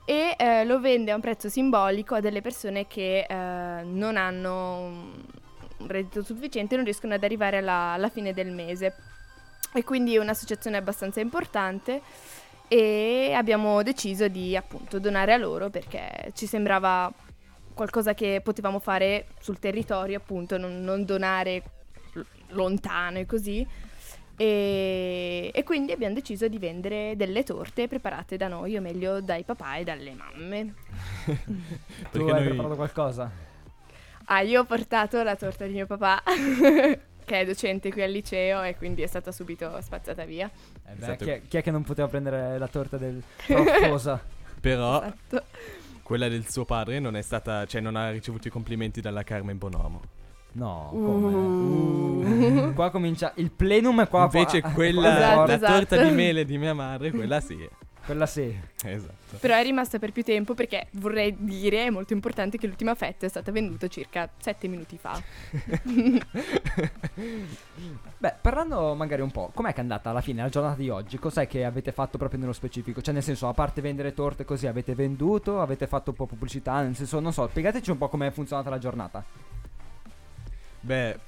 e 0.04 0.34
eh, 0.38 0.64
lo 0.64 0.80
vende 0.80 1.10
a 1.10 1.14
un 1.14 1.20
prezzo 1.20 1.48
simbolico 1.48 2.14
a 2.14 2.20
delle 2.20 2.40
persone 2.40 2.86
che 2.86 3.26
eh, 3.28 3.82
non 3.82 4.16
hanno 4.16 5.46
reddito 5.86 6.22
sufficiente 6.22 6.76
non 6.76 6.84
riescono 6.84 7.14
ad 7.14 7.22
arrivare 7.22 7.58
alla, 7.58 7.92
alla 7.92 8.08
fine 8.08 8.32
del 8.32 8.50
mese. 8.50 8.94
E 9.74 9.84
quindi 9.84 10.14
è 10.14 10.18
un'associazione 10.18 10.76
abbastanza 10.76 11.20
importante 11.20 12.00
e 12.68 13.32
abbiamo 13.34 13.82
deciso 13.82 14.28
di 14.28 14.56
appunto 14.56 14.98
donare 14.98 15.32
a 15.32 15.38
loro 15.38 15.70
perché 15.70 16.32
ci 16.34 16.46
sembrava 16.46 17.10
qualcosa 17.74 18.12
che 18.12 18.40
potevamo 18.42 18.78
fare 18.78 19.28
sul 19.40 19.58
territorio, 19.58 20.18
appunto, 20.18 20.58
non, 20.58 20.82
non 20.82 21.04
donare 21.04 21.62
lontano 22.48 23.18
e 23.18 23.26
così. 23.26 23.66
E, 24.36 25.50
e 25.52 25.64
quindi 25.64 25.92
abbiamo 25.92 26.14
deciso 26.14 26.46
di 26.48 26.58
vendere 26.58 27.14
delle 27.16 27.42
torte 27.42 27.88
preparate 27.88 28.36
da 28.36 28.48
noi, 28.48 28.76
o 28.76 28.80
meglio 28.80 29.20
dai 29.20 29.44
papà 29.44 29.76
e 29.76 29.84
dalle 29.84 30.14
mamme. 30.14 30.74
Tu 32.10 32.20
hai 32.20 32.26
noi- 32.26 32.44
preparato 32.44 32.74
qualcosa? 32.74 33.30
Ah, 34.30 34.40
io 34.40 34.60
ho 34.60 34.64
portato 34.64 35.22
la 35.22 35.36
torta 35.36 35.64
di 35.66 35.72
mio 35.72 35.86
papà, 35.86 36.22
che 37.24 37.40
è 37.40 37.44
docente 37.46 37.90
qui 37.90 38.02
al 38.02 38.10
liceo 38.10 38.62
e 38.62 38.76
quindi 38.76 39.00
è 39.02 39.06
stata 39.06 39.32
subito 39.32 39.78
spazzata 39.80 40.24
via. 40.24 40.50
Eh 40.86 40.92
beh, 40.94 41.04
Esatto. 41.04 41.24
chi, 41.24 41.30
è, 41.30 41.42
chi 41.48 41.56
è 41.56 41.62
che 41.62 41.70
non 41.70 41.82
poteva 41.82 42.08
prendere 42.08 42.58
la 42.58 42.68
torta 42.68 42.96
del 42.98 43.22
proffosa? 43.46 44.20
Però 44.60 45.02
Esatto. 45.02 45.42
quella 46.02 46.28
del 46.28 46.46
suo 46.48 46.64
padre 46.64 46.98
non 46.98 47.16
è 47.16 47.22
stata, 47.22 47.64
cioè 47.66 47.80
non 47.80 47.96
ha 47.96 48.10
ricevuto 48.10 48.48
i 48.48 48.50
complimenti 48.50 49.00
dalla 49.00 49.22
Carmen 49.22 49.56
Bonomo. 49.56 50.02
No, 50.52 50.90
Uh. 50.92 52.22
come? 52.22 52.72
Qua 52.74 52.90
comincia 52.90 53.32
il 53.36 53.50
plenum 53.50 54.00
e 54.00 54.08
qua 54.08 54.22
Invece 54.24 54.60
qua- 54.60 54.70
quella, 54.72 55.16
Esatto, 55.16 55.46
la 55.46 55.54
esatto. 55.54 55.72
torta 55.72 56.02
di 56.02 56.10
mele 56.10 56.44
di 56.44 56.58
mia 56.58 56.74
madre, 56.74 57.10
quella 57.12 57.40
sì. 57.40 57.68
Quella 58.08 58.24
sì. 58.24 58.58
Esatto. 58.88 59.36
Però 59.38 59.54
è 59.54 59.62
rimasta 59.62 59.98
per 59.98 60.12
più 60.12 60.22
tempo 60.22 60.54
perché 60.54 60.86
vorrei 60.92 61.34
dire, 61.36 61.84
è 61.84 61.90
molto 61.90 62.14
importante, 62.14 62.56
che 62.56 62.66
l'ultima 62.66 62.94
fetta 62.94 63.26
è 63.26 63.28
stata 63.28 63.52
venduta 63.52 63.86
circa 63.88 64.30
7 64.38 64.66
minuti 64.66 64.96
fa. 64.96 65.20
Beh, 68.16 68.34
parlando 68.40 68.94
magari 68.94 69.20
un 69.20 69.30
po', 69.30 69.50
com'è 69.52 69.72
che 69.72 69.76
è 69.76 69.80
andata 69.80 70.08
alla 70.08 70.22
fine 70.22 70.40
la 70.40 70.48
giornata 70.48 70.76
di 70.76 70.88
oggi? 70.88 71.18
Cos'è 71.18 71.46
che 71.46 71.66
avete 71.66 71.92
fatto 71.92 72.16
proprio 72.16 72.40
nello 72.40 72.54
specifico? 72.54 73.02
Cioè, 73.02 73.12
nel 73.12 73.22
senso, 73.22 73.46
a 73.46 73.52
parte 73.52 73.82
vendere 73.82 74.14
torte 74.14 74.46
così, 74.46 74.66
avete 74.66 74.94
venduto, 74.94 75.60
avete 75.60 75.86
fatto 75.86 76.08
un 76.10 76.16
po' 76.16 76.24
pubblicità, 76.24 76.80
nel 76.80 76.96
senso, 76.96 77.20
non 77.20 77.34
so, 77.34 77.46
spiegateci 77.46 77.90
un 77.90 77.98
po' 77.98 78.08
com'è 78.08 78.30
funzionata 78.30 78.70
la 78.70 78.78
giornata. 78.78 79.22
Beh, 80.80 81.18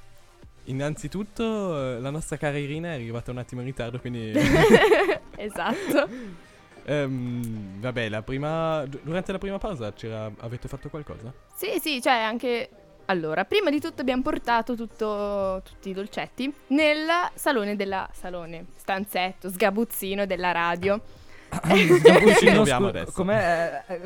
innanzitutto 0.63 1.95
eh, 1.95 1.99
la 1.99 2.09
nostra 2.09 2.37
cara 2.37 2.57
Irina 2.57 2.87
è 2.87 2.93
arrivata 2.93 3.29
un 3.29 3.37
attimo 3.37 3.61
in 3.61 3.67
ritardo, 3.67 3.99
quindi... 3.99 4.33
esatto. 5.37 6.49
Ehm, 6.85 7.79
vabbè, 7.79 8.09
la 8.09 8.21
prima... 8.21 8.85
du- 8.85 8.99
Durante 9.03 9.31
la 9.31 9.37
prima 9.37 9.57
pausa 9.57 9.91
c'era... 9.93 10.29
avete 10.39 10.67
fatto 10.67 10.89
qualcosa? 10.89 11.31
Sì, 11.55 11.79
sì, 11.79 12.01
cioè 12.01 12.13
anche... 12.13 12.69
Allora, 13.05 13.43
prima 13.45 13.69
di 13.69 13.79
tutto 13.81 14.01
abbiamo 14.01 14.21
portato 14.21 14.75
tutto, 14.75 15.61
tutti 15.65 15.89
i 15.89 15.93
dolcetti 15.93 16.53
nel 16.67 17.07
salone 17.33 17.75
della... 17.75 18.07
salone, 18.13 18.67
stanzetto, 18.75 19.49
sgabuzzino 19.49 20.25
della 20.25 20.51
radio. 20.51 21.01
Ci 21.67 21.87
No, 21.89 21.97
troviamo 21.99 22.63
scu- 22.65 22.95
adesso. 22.95 23.11
Com'è? 23.11 23.83
eh, 23.87 23.99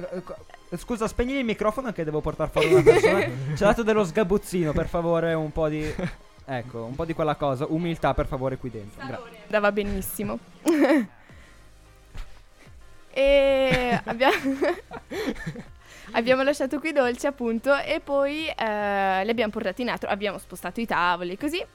eh, 0.71 0.77
Scusa, 0.77 1.07
spegni 1.07 1.33
il 1.37 1.45
microfono 1.45 1.91
che 1.91 2.03
devo 2.03 2.19
portare 2.21 2.49
fuori 2.49 2.73
una 2.73 2.81
persona. 2.81 3.19
Ci 3.55 3.63
ha 3.63 3.67
dato 3.67 3.83
dello 3.83 4.03
sgabuzzino, 4.03 4.71
per 4.71 4.87
favore, 4.87 5.33
un 5.33 5.51
po' 5.51 5.67
di... 5.69 5.93
Ecco, 6.47 6.83
un 6.85 6.95
po' 6.95 7.05
di 7.05 7.13
quella 7.13 7.35
cosa. 7.35 7.65
Umiltà, 7.69 8.13
per 8.15 8.25
favore, 8.25 8.57
qui 8.57 8.71
dentro. 8.71 9.05
Gra- 9.05 9.21
Andava 9.43 9.71
benissimo. 9.71 10.39
e 13.15 13.99
abbiamo... 14.03 14.35
abbiamo 16.11 16.43
lasciato 16.43 16.79
qui 16.79 16.89
i 16.89 16.93
dolci 16.93 17.27
appunto 17.27 17.75
e 17.75 17.99
poi 17.99 18.47
eh, 18.47 19.23
li 19.23 19.29
abbiamo 19.29 19.51
portati 19.51 19.81
in 19.81 19.89
altro, 19.89 20.09
abbiamo 20.09 20.37
spostato 20.37 20.79
i 20.79 20.85
tavoli 20.85 21.37
così 21.37 21.65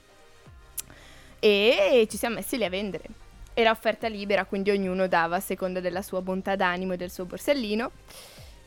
e 1.38 2.06
ci 2.08 2.16
siamo 2.16 2.36
messi 2.36 2.56
lì 2.56 2.64
a 2.64 2.68
vendere. 2.68 3.04
Era 3.54 3.70
offerta 3.70 4.08
libera, 4.08 4.44
quindi 4.44 4.70
ognuno 4.70 5.08
dava 5.08 5.36
a 5.36 5.40
seconda 5.40 5.80
della 5.80 6.02
sua 6.02 6.22
bontà 6.22 6.54
d'animo 6.54 6.92
e 6.92 6.96
del 6.96 7.10
suo 7.10 7.24
borsellino. 7.24 7.90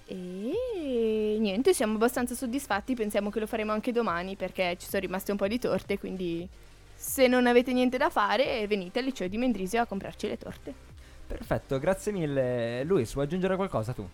E 0.06 1.38
niente, 1.40 1.74
siamo 1.74 1.94
abbastanza 1.96 2.36
soddisfatti, 2.36 2.94
pensiamo 2.94 3.30
che 3.30 3.40
lo 3.40 3.48
faremo 3.48 3.72
anche 3.72 3.92
domani 3.92 4.36
perché 4.36 4.76
ci 4.78 4.88
sono 4.88 5.02
rimaste 5.02 5.32
un 5.32 5.38
po' 5.38 5.48
di 5.48 5.60
torte, 5.60 5.98
quindi 5.98 6.48
se 6.96 7.28
non 7.28 7.48
avete 7.48 7.72
niente 7.74 7.98
da 7.98 8.10
fare 8.10 8.66
venite 8.68 9.00
al 9.00 9.06
liceo 9.06 9.28
di 9.28 9.38
Mendrisio 9.38 9.82
a 9.82 9.86
comprarci 9.86 10.28
le 10.28 10.38
torte. 10.38 10.93
Perfetto, 11.38 11.80
grazie 11.80 12.12
mille. 12.12 12.84
Luis, 12.84 13.12
vuoi 13.14 13.26
aggiungere 13.26 13.56
qualcosa 13.56 13.92
tu? 13.92 14.08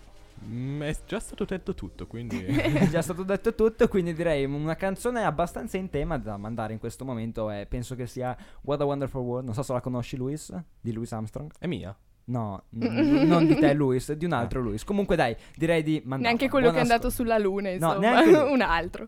Mm, 0.45 0.83
è 0.83 0.95
già 1.05 1.19
stato 1.19 1.43
detto 1.43 1.73
tutto, 1.75 2.07
quindi... 2.07 2.39
È 2.47 2.87
già 2.87 3.01
stato 3.01 3.23
detto 3.23 3.53
tutto, 3.53 3.89
quindi 3.89 4.13
direi 4.13 4.45
una 4.45 4.75
canzone 4.75 5.23
abbastanza 5.25 5.75
in 5.75 5.89
tema 5.89 6.17
da 6.17 6.37
mandare 6.37 6.71
in 6.71 6.79
questo 6.79 7.03
momento. 7.03 7.51
E 7.51 7.65
penso 7.67 7.95
che 7.95 8.07
sia 8.07 8.35
What 8.61 8.79
a 8.79 8.85
Wonderful 8.85 9.21
World. 9.21 9.45
Non 9.45 9.53
so 9.53 9.63
se 9.63 9.73
la 9.73 9.81
conosci, 9.81 10.15
Luis, 10.15 10.53
di 10.79 10.93
Louis 10.93 11.11
Armstrong. 11.11 11.51
è 11.59 11.67
mia. 11.67 11.93
No, 12.25 12.63
n- 12.69 13.25
non 13.27 13.45
di 13.45 13.55
te, 13.55 13.73
Luis, 13.73 14.13
di 14.13 14.23
un 14.23 14.31
altro 14.31 14.61
Luis. 14.61 14.85
Comunque, 14.85 15.17
dai, 15.17 15.35
direi 15.57 15.83
di 15.83 15.95
mandare. 16.05 16.21
Neanche 16.21 16.47
quello 16.47 16.71
che 16.71 16.77
è 16.77 16.81
andato 16.81 17.09
sulla 17.09 17.37
luna, 17.37 17.69
insomma, 17.69 17.97
neanche 17.97 18.31
lui. 18.39 18.51
un 18.53 18.61
altro. 18.61 19.07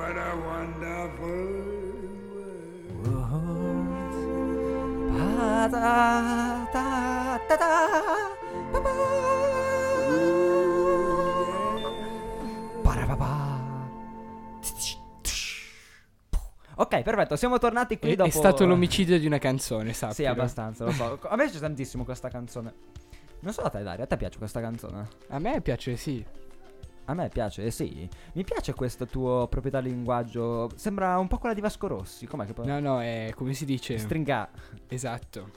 what 0.00 0.16
a 0.16 0.34
wonderful 0.46 1.68
world. 3.04 3.50
Ok, 16.76 17.02
perfetto, 17.02 17.36
siamo 17.36 17.58
tornati 17.58 17.98
qui 17.98 18.12
È, 18.12 18.16
dopo... 18.16 18.28
è 18.28 18.32
stato 18.32 18.64
l'omicidio 18.64 19.18
di 19.18 19.26
una 19.26 19.36
canzone, 19.36 19.92
sappilo. 19.92 20.14
Sì, 20.14 20.24
abbastanza, 20.24 20.84
lo 20.84 20.92
so. 20.92 21.18
A 21.28 21.36
me 21.36 21.44
piace 21.44 21.60
tantissimo 21.60 22.04
questa 22.04 22.30
canzone. 22.30 22.72
Non 23.40 23.52
so 23.52 23.60
a 23.60 23.68
te, 23.68 23.82
Dario, 23.82 24.04
a 24.04 24.06
te 24.06 24.16
piace 24.16 24.38
questa 24.38 24.62
canzone? 24.62 25.06
A 25.28 25.38
me 25.38 25.60
piace, 25.60 25.96
sì. 25.96 26.24
A 27.06 27.14
me 27.14 27.28
piace, 27.28 27.64
eh, 27.64 27.70
sì. 27.70 28.08
Mi 28.34 28.44
piace 28.44 28.72
questo 28.74 29.06
tuo 29.06 29.48
proprietà 29.48 29.80
linguaggio. 29.80 30.70
Sembra 30.76 31.18
un 31.18 31.26
po' 31.26 31.38
quella 31.38 31.54
di 31.54 31.60
Vasco 31.60 31.86
Rossi. 31.88 32.26
Com'è 32.26 32.46
che 32.46 32.52
poi... 32.52 32.66
No, 32.66 32.78
no, 32.78 33.00
è 33.00 33.32
come 33.34 33.52
si 33.52 33.64
dice? 33.64 33.98
Stringa. 33.98 34.48
esatto. 34.86 35.50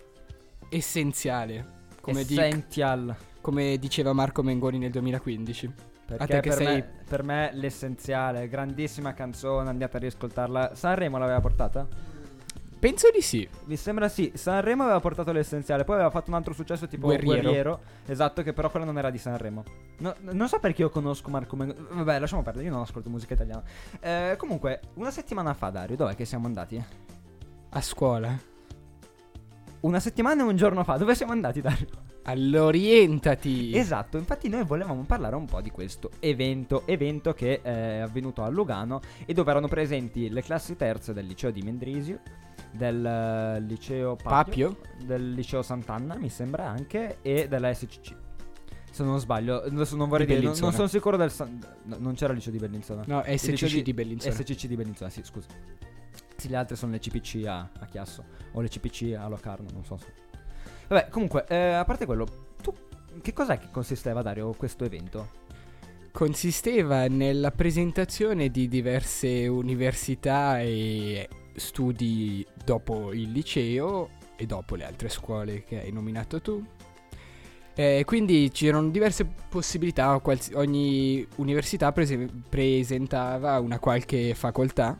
Essenziale. 0.69 1.81
Come, 2.01 2.23
di- 2.25 2.37
Essential. 2.37 3.15
come 3.39 3.77
diceva 3.77 4.13
Marco 4.13 4.41
Mengoni 4.41 4.77
nel 4.79 4.91
2015. 4.91 5.73
Perché 6.05 6.25
te 6.25 6.39
che 6.41 6.49
per, 6.49 6.57
sei- 6.57 6.65
me, 6.75 6.89
per 7.07 7.23
me 7.23 7.51
l'essenziale, 7.53 8.47
grandissima 8.47 9.13
canzone, 9.13 9.69
andate 9.69 9.97
a 9.97 9.99
riascoltarla. 9.99 10.75
Sanremo 10.75 11.17
l'aveva 11.17 11.39
portata? 11.39 11.87
Penso 12.83 13.09
di 13.11 13.21
sì. 13.21 13.47
Mi 13.63 13.77
sembra 13.77 14.09
sì. 14.09 14.33
Sanremo 14.35 14.83
aveva 14.83 14.99
portato 14.99 15.31
l'essenziale, 15.31 15.85
poi 15.85 15.95
aveva 15.95 16.09
fatto 16.09 16.31
un 16.31 16.35
altro 16.35 16.51
successo 16.51 16.85
tipo 16.85 17.05
Guerriero. 17.05 17.41
Guerriero. 17.43 17.79
esatto, 18.05 18.43
che 18.43 18.51
però 18.51 18.69
quello 18.69 18.85
non 18.85 18.97
era 18.97 19.09
di 19.09 19.17
Sanremo. 19.17 19.63
No, 19.99 20.13
non 20.19 20.49
so 20.49 20.59
perché 20.59 20.81
io 20.81 20.89
conosco 20.89 21.29
Marco 21.29 21.55
Mengoni. 21.55 21.87
Vabbè, 21.91 22.19
lasciamo 22.19 22.41
perdere, 22.41 22.65
io 22.65 22.71
non 22.73 22.81
ascolto 22.81 23.09
musica 23.09 23.35
italiana. 23.35 23.63
Eh, 24.01 24.35
comunque, 24.37 24.81
una 24.95 25.11
settimana 25.11 25.53
fa, 25.53 25.69
Dario, 25.69 25.95
dov'è 25.95 26.13
che 26.13 26.25
siamo 26.25 26.45
andati? 26.45 26.83
A 27.69 27.79
scuola. 27.79 28.37
Una 29.79 29.99
settimana 30.01 30.41
e 30.41 30.45
un 30.45 30.57
giorno 30.57 30.83
fa, 30.83 30.97
dove 30.97 31.15
siamo 31.15 31.31
andati, 31.31 31.61
Dario? 31.61 31.87
All'orientati. 32.23 33.77
Esatto, 33.77 34.17
infatti 34.17 34.49
noi 34.49 34.65
volevamo 34.65 35.03
parlare 35.03 35.37
un 35.37 35.45
po' 35.45 35.61
di 35.61 35.71
questo 35.71 36.09
evento, 36.19 36.85
evento 36.85 37.31
che 37.31 37.61
è 37.61 37.99
avvenuto 37.99 38.43
a 38.43 38.49
Lugano 38.49 38.99
e 39.25 39.31
dove 39.31 39.51
erano 39.51 39.69
presenti 39.69 40.29
le 40.29 40.41
classi 40.41 40.75
terze 40.75 41.13
del 41.13 41.25
liceo 41.25 41.51
di 41.51 41.61
Mendrisio, 41.61 42.19
del 42.73 43.05
eh, 43.05 43.59
liceo 43.61 44.15
Papio, 44.15 44.73
Papio? 44.73 45.05
del 45.05 45.33
liceo 45.33 45.61
Sant'Anna, 45.61 46.17
mi 46.17 46.29
sembra 46.29 46.67
anche, 46.67 47.17
e 47.21 47.47
della 47.47 47.73
SCC. 47.73 48.15
Se 48.91 49.03
non 49.03 49.19
sbaglio, 49.19 49.61
adesso 49.63 49.95
non 49.95 50.07
vorrei 50.07 50.27
Di 50.27 50.35
dire, 50.35 50.45
non, 50.45 50.57
non 50.59 50.71
sono 50.71 50.87
sicuro 50.87 51.17
del... 51.17 51.31
San- 51.31 51.59
no, 51.85 51.97
non 51.99 52.13
c'era 52.13 52.31
il 52.31 52.37
liceo 52.37 52.51
di 52.51 52.59
Bellinzona. 52.59 53.03
No, 53.07 53.23
SCC 53.25 53.81
di 53.81 53.93
Bellinzona. 53.93 54.35
SCC 54.35 54.67
di 54.67 54.75
Bellinzona, 54.75 55.09
sì, 55.09 55.21
scusa. 55.23 55.47
Sì, 56.35 56.49
le 56.49 56.55
altre 56.55 56.75
sono 56.75 56.91
le 56.91 56.99
CPC 56.99 57.45
a, 57.47 57.69
a 57.79 57.85
Chiasso 57.87 58.23
o 58.51 58.61
le 58.61 58.67
CPC 58.67 59.15
a 59.17 59.27
Locarno, 59.27 59.67
non 59.73 59.83
so. 59.83 59.97
se- 59.97 60.13
Vabbè, 60.87 61.09
comunque, 61.09 61.45
eh, 61.47 61.73
a 61.73 61.85
parte 61.85 62.05
quello, 62.05 62.27
tu 62.61 62.71
che 63.21 63.33
cos'è 63.33 63.57
che 63.57 63.69
consisteva, 63.71 64.21
Dario, 64.21 64.51
questo 64.53 64.85
evento? 64.85 65.41
Consisteva 66.11 67.07
nella 67.07 67.49
presentazione 67.49 68.49
di 68.49 68.67
diverse 68.67 69.47
università 69.47 70.61
e 70.61 71.27
studi 71.55 72.45
dopo 72.63 73.13
il 73.13 73.31
liceo 73.31 74.09
e 74.35 74.45
dopo 74.45 74.75
le 74.75 74.85
altre 74.85 75.09
scuole 75.09 75.63
che 75.63 75.81
hai 75.81 75.91
nominato 75.91 76.41
tu. 76.41 76.63
Eh, 77.75 78.03
quindi 78.05 78.51
c'erano 78.53 78.89
diverse 78.89 79.25
possibilità, 79.49 80.19
quals- 80.19 80.51
ogni 80.53 81.25
università 81.37 81.91
prese- 81.91 82.29
presentava 82.47 83.59
una 83.59 83.79
qualche 83.79 84.35
facoltà. 84.35 84.97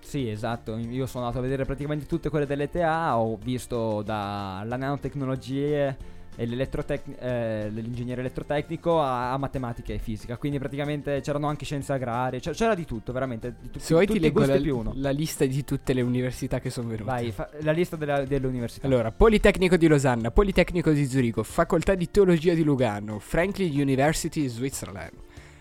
Sì, 0.00 0.28
esatto, 0.28 0.76
io 0.76 1.04
sono 1.06 1.24
andato 1.24 1.40
a 1.40 1.42
vedere 1.42 1.64
praticamente 1.64 2.06
tutte 2.06 2.30
quelle 2.30 2.46
dell'ETA, 2.46 3.18
ho 3.18 3.36
visto 3.36 4.02
dalle 4.02 4.76
nanotecnologie 4.76 6.14
e 6.36 6.46
l'elettrotec- 6.46 7.16
eh, 7.18 7.68
l'ingegnere 7.70 8.20
elettrotecnico 8.20 9.00
a, 9.00 9.32
a 9.32 9.36
matematica 9.38 9.92
e 9.92 9.98
fisica, 9.98 10.36
quindi 10.36 10.58
praticamente 10.58 11.20
c'erano 11.20 11.48
anche 11.48 11.64
scienze 11.64 11.92
agrarie, 11.92 12.40
cioè, 12.40 12.54
c'era 12.54 12.74
di 12.74 12.84
tutto, 12.84 13.12
veramente, 13.12 13.54
di 13.58 13.70
tutti, 13.70 13.80
Se 13.84 13.94
vuoi 13.94 14.06
ti 14.06 14.20
leggo 14.20 14.44
la, 14.44 14.58
la 14.94 15.10
lista 15.10 15.44
di 15.46 15.64
tutte 15.64 15.92
le 15.92 16.02
università 16.02 16.60
che 16.60 16.70
sono 16.70 16.88
venute. 16.88 17.04
Vai, 17.10 17.30
fa- 17.32 17.48
la 17.60 17.72
lista 17.72 17.96
della- 17.96 18.24
delle 18.24 18.46
università. 18.46 18.86
Allora, 18.86 19.10
Politecnico 19.10 19.76
di 19.76 19.86
Losanna, 19.86 20.30
Politecnico 20.30 20.90
di 20.90 21.06
Zurigo, 21.06 21.42
Facoltà 21.42 21.94
di 21.94 22.10
Teologia 22.10 22.54
di 22.54 22.62
Lugano, 22.62 23.18
Franklin 23.18 23.80
University 23.80 24.46
Switzerland, 24.46 25.10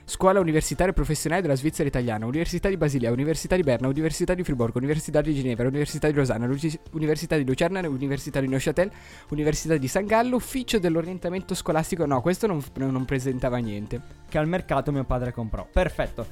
Scuola 0.08 0.39
Universitaria 0.39 0.94
Professionale 0.94 1.41
della 1.41 1.56
Svizzera 1.56 1.88
Italiana, 1.88 2.28
Università 2.28 2.70
di 2.70 2.78
Basilea, 2.78 3.12
Università 3.12 3.56
di 3.56 3.63
Berna, 3.63 3.88
Università 3.88 4.36
di 4.36 4.44
Friburgo, 4.44 4.78
Università 4.78 5.20
di 5.20 5.34
Ginevra, 5.34 5.68
Università 5.68 6.08
di 6.08 6.13
Losanna, 6.13 6.46
Luci- 6.46 6.80
Università 6.91 7.36
di 7.36 7.44
Lucerna, 7.44 7.80
Università 7.88 8.39
di 8.39 8.48
Neuchâtel, 8.48 8.91
Università 9.30 9.78
di 9.78 9.88
San 9.88 10.06
Gallo, 10.06 10.36
Ufficio 10.36 10.78
dell'orientamento 10.78 11.56
scolastico. 11.56 12.06
No, 12.06 12.22
questo 12.22 12.46
non, 12.46 12.62
non 12.76 13.04
presentava 13.04 13.58
niente. 13.58 14.00
che 14.30 14.38
al 14.38 14.48
mercato 14.48 14.91
mio 14.91 15.06
padre 15.06 15.32
comprò. 15.32 15.68
Perfetto. 15.72 16.26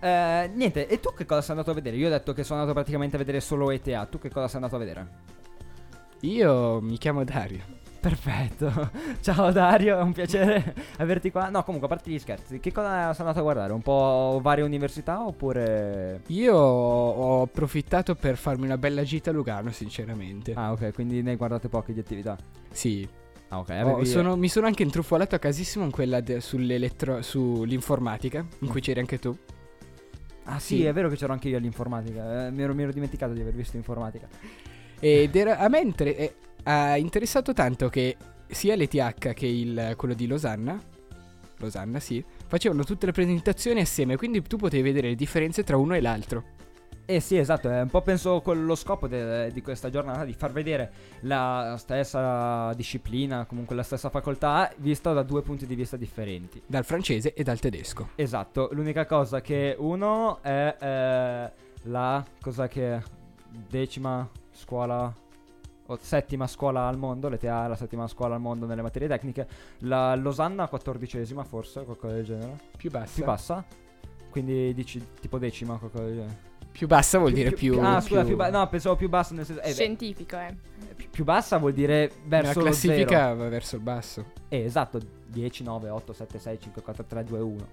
Eh, 0.00 0.50
niente, 0.52 0.88
e 0.88 0.98
tu 0.98 1.14
che 1.14 1.24
cosa 1.24 1.40
sei 1.40 1.50
andato 1.50 1.70
a 1.70 1.74
vedere? 1.74 1.96
Io 1.96 2.08
ho 2.08 2.10
detto 2.10 2.32
che 2.32 2.42
sono 2.42 2.58
andato 2.58 2.76
praticamente 2.76 3.14
a 3.14 3.18
vedere 3.18 3.40
solo 3.40 3.70
ETA. 3.70 4.06
Tu 4.06 4.18
che 4.18 4.28
cosa 4.28 4.48
sei 4.48 4.56
andato 4.56 4.74
a 4.74 4.78
vedere? 4.78 5.08
Io 6.22 6.80
mi 6.80 6.98
chiamo 6.98 7.22
Dario. 7.22 7.79
Perfetto. 8.00 8.90
Ciao 9.20 9.52
Dario, 9.52 9.98
è 9.98 10.02
un 10.02 10.12
piacere 10.12 10.74
averti 10.98 11.30
qua. 11.30 11.50
No, 11.50 11.62
comunque, 11.64 11.86
a 11.86 11.90
parte 11.90 12.10
gli 12.10 12.18
scherzi, 12.18 12.58
che 12.58 12.72
cosa 12.72 13.12
sei 13.12 13.20
andato 13.20 13.40
a 13.40 13.42
guardare? 13.42 13.72
Un 13.74 13.82
po' 13.82 14.38
varie 14.42 14.64
università 14.64 15.22
oppure. 15.26 16.22
Io 16.28 16.56
ho 16.56 17.42
approfittato 17.42 18.14
per 18.14 18.36
farmi 18.38 18.64
una 18.64 18.78
bella 18.78 19.02
gita 19.02 19.30
a 19.30 19.32
Lugano, 19.34 19.70
sinceramente. 19.70 20.54
Ah, 20.56 20.72
ok, 20.72 20.92
quindi 20.94 21.20
ne 21.22 21.36
guardate 21.36 21.68
poche 21.68 21.92
di 21.92 22.00
attività. 22.00 22.36
Sì, 22.70 23.06
Ah, 23.52 23.58
ok. 23.58 23.68
Oh, 23.70 23.90
avevi- 23.94 24.06
sono- 24.06 24.36
mi 24.36 24.46
sono 24.48 24.66
anche 24.66 24.84
intrufolato 24.84 25.34
a 25.34 25.38
casissimo 25.40 25.84
in 25.84 25.90
quella 25.90 26.20
de- 26.20 26.40
sull'elettro- 26.40 27.20
sull'informatica, 27.20 28.46
in 28.60 28.68
cui 28.68 28.80
c'eri 28.80 29.00
anche 29.00 29.18
tu. 29.18 29.36
Ah, 30.44 30.60
sì, 30.60 30.76
sì. 30.76 30.84
è 30.84 30.92
vero 30.92 31.08
che 31.08 31.16
c'ero 31.16 31.32
anche 31.32 31.48
io 31.48 31.56
all'informatica. 31.56 32.46
Eh, 32.46 32.50
mi, 32.52 32.62
ero, 32.62 32.74
mi 32.76 32.84
ero 32.84 32.92
dimenticato 32.92 33.32
di 33.32 33.40
aver 33.40 33.52
visto 33.52 33.76
informatica. 33.76 34.28
Ed 35.00 35.34
era, 35.34 35.58
a 35.58 35.66
me 35.68 35.80
inter- 35.80 36.14
eh, 36.16 36.34
ha 36.64 36.96
interessato 36.96 37.52
tanto 37.52 37.88
che 37.88 38.16
sia 38.46 38.74
l'ETH 38.74 39.32
che 39.32 39.46
il, 39.46 39.94
quello 39.96 40.14
di 40.14 40.26
Losanna, 40.26 40.80
Losanna 41.58 42.00
sì, 42.00 42.24
facevano 42.46 42.84
tutte 42.84 43.06
le 43.06 43.12
presentazioni 43.12 43.80
assieme, 43.80 44.16
quindi 44.16 44.42
tu 44.42 44.56
potevi 44.56 44.82
vedere 44.82 45.08
le 45.08 45.14
differenze 45.14 45.62
tra 45.62 45.76
uno 45.76 45.94
e 45.94 46.00
l'altro. 46.00 46.44
Eh 47.10 47.18
sì, 47.18 47.36
esatto, 47.36 47.68
è 47.68 47.80
un 47.80 47.88
po' 47.88 48.02
penso 48.02 48.40
quello 48.40 48.76
scopo 48.76 49.08
de- 49.08 49.50
di 49.52 49.62
questa 49.62 49.90
giornata 49.90 50.24
di 50.24 50.32
far 50.32 50.52
vedere 50.52 50.92
la 51.22 51.74
stessa 51.76 52.72
disciplina, 52.74 53.46
comunque 53.46 53.74
la 53.74 53.82
stessa 53.82 54.10
facoltà, 54.10 54.72
vista 54.76 55.12
da 55.12 55.24
due 55.24 55.42
punti 55.42 55.66
di 55.66 55.74
vista 55.74 55.96
differenti. 55.96 56.62
Dal 56.66 56.84
francese 56.84 57.34
e 57.34 57.42
dal 57.42 57.58
tedesco. 57.58 58.10
Esatto, 58.14 58.68
l'unica 58.72 59.06
cosa 59.06 59.40
che 59.40 59.74
uno 59.76 60.40
è 60.40 60.76
eh, 60.78 61.50
la 61.82 62.24
cosa 62.40 62.68
che 62.68 63.02
decima 63.68 64.28
scuola 64.52 65.12
settima 66.00 66.46
scuola 66.46 66.86
al 66.86 66.96
mondo, 66.98 67.28
l'ETA 67.28 67.64
è 67.64 67.68
la 67.68 67.76
settima 67.76 68.06
scuola 68.06 68.34
al 68.34 68.40
mondo 68.40 68.66
nelle 68.66 68.82
materie 68.82 69.08
tecniche, 69.08 69.46
la 69.80 70.14
Losanna 70.16 70.68
quattordicesima 70.68 71.44
forse, 71.44 71.84
qualcosa 71.84 72.14
del 72.14 72.24
genere, 72.24 72.56
Più 72.76 72.90
bassa. 72.90 73.14
più 73.14 73.24
bassa, 73.24 73.64
quindi 74.30 74.72
dici 74.74 75.04
tipo 75.20 75.38
decima, 75.38 75.76
qualcosa 75.76 76.04
del 76.04 76.14
genere. 76.14 76.48
Più 76.70 76.86
bassa 76.86 77.18
vuol 77.18 77.32
dire 77.32 77.50
più. 77.50 77.80
Ah, 77.80 78.00
scusa, 78.00 78.22
più 78.22 78.36
ba- 78.36 78.48
no, 78.48 78.66
pensavo 78.68 78.94
più 78.94 79.08
basso 79.08 79.34
nel 79.34 79.44
senso. 79.44 79.60
eh, 79.62 79.72
Scientifico, 79.72 80.38
eh. 80.38 80.54
più- 80.94 81.10
più 81.10 81.24
bassa 81.24 81.58
vuol 81.58 81.72
dire 81.72 82.08
La 82.08 82.12
verso 82.40 82.58
lo 82.60 82.64
classifica 82.66 83.18
zero. 83.24 83.36
va 83.36 83.48
verso 83.48 83.74
il 83.76 83.82
basso. 83.82 84.24
Eh, 84.48 84.60
esatto, 84.64 85.00
10, 85.26 85.64
9, 85.64 85.88
8, 85.88 86.12
7, 86.12 86.38
6, 86.38 86.60
5, 86.60 86.80
4, 86.82 87.04
3, 87.04 87.24
2, 87.24 87.40
1. 87.40 87.66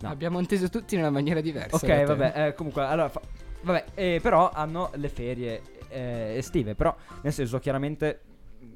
No. 0.00 0.08
Abbiamo 0.08 0.38
inteso 0.38 0.68
tutti 0.68 0.94
in 0.94 1.00
una 1.00 1.10
maniera 1.10 1.40
diversa. 1.40 1.74
Ok, 1.76 2.04
vabbè, 2.04 2.46
eh, 2.48 2.54
comunque, 2.54 2.82
allora, 2.84 3.08
fa- 3.08 3.20
vabbè, 3.62 3.84
eh, 3.94 4.18
però 4.22 4.50
hanno 4.50 4.90
le 4.94 5.08
ferie 5.08 5.60
eh, 5.92 6.34
estive, 6.36 6.74
però 6.74 6.94
nel 7.22 7.32
senso 7.32 7.58
chiaramente 7.58 8.20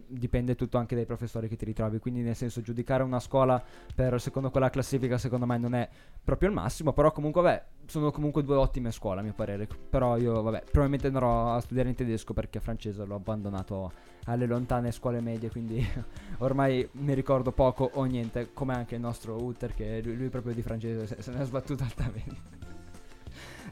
dipende 0.08 0.54
tutto 0.54 0.78
anche 0.78 0.94
dai 0.94 1.06
professori 1.06 1.48
che 1.48 1.56
ti 1.56 1.64
ritrovi, 1.64 1.98
quindi 1.98 2.20
nel 2.20 2.36
senso 2.36 2.60
giudicare 2.60 3.02
una 3.02 3.20
scuola 3.20 3.62
per 3.94 4.20
secondo 4.20 4.50
quella 4.50 4.70
classifica 4.70 5.18
secondo 5.18 5.46
me 5.46 5.58
non 5.58 5.74
è 5.74 5.88
proprio 6.22 6.48
il 6.48 6.54
massimo, 6.54 6.92
però 6.92 7.12
comunque 7.12 7.42
vabbè, 7.42 7.64
sono 7.86 8.10
comunque 8.10 8.42
due 8.42 8.56
ottime 8.56 8.90
scuole 8.90 9.20
a 9.20 9.22
mio 9.22 9.32
parere, 9.32 9.66
però 9.66 10.16
io 10.16 10.42
vabbè, 10.42 10.64
probabilmente 10.64 11.06
andrò 11.08 11.54
a 11.54 11.60
studiare 11.60 11.88
in 11.88 11.94
tedesco 11.94 12.32
perché 12.32 12.60
francese 12.60 13.04
l'ho 13.04 13.16
abbandonato 13.16 13.92
alle 14.24 14.46
lontane 14.46 14.92
scuole 14.92 15.20
medie, 15.20 15.50
quindi 15.50 15.84
ormai 16.38 16.88
mi 16.92 17.14
ricordo 17.14 17.52
poco 17.52 17.90
o 17.94 18.04
niente, 18.04 18.52
come 18.52 18.74
anche 18.74 18.94
il 18.94 19.00
nostro 19.00 19.42
Utter 19.42 19.74
che 19.74 20.00
lui, 20.02 20.16
lui 20.16 20.28
proprio 20.28 20.54
di 20.54 20.62
francese 20.62 21.06
se, 21.06 21.22
se 21.22 21.30
ne 21.32 21.42
è 21.42 21.44
sbattuto 21.44 21.82
altamente. 21.82 22.64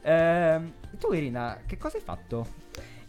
Ehm, 0.06 0.70
tu 0.98 1.14
Irina, 1.14 1.60
che 1.64 1.78
cosa 1.78 1.96
hai 1.96 2.02
fatto? 2.02 2.46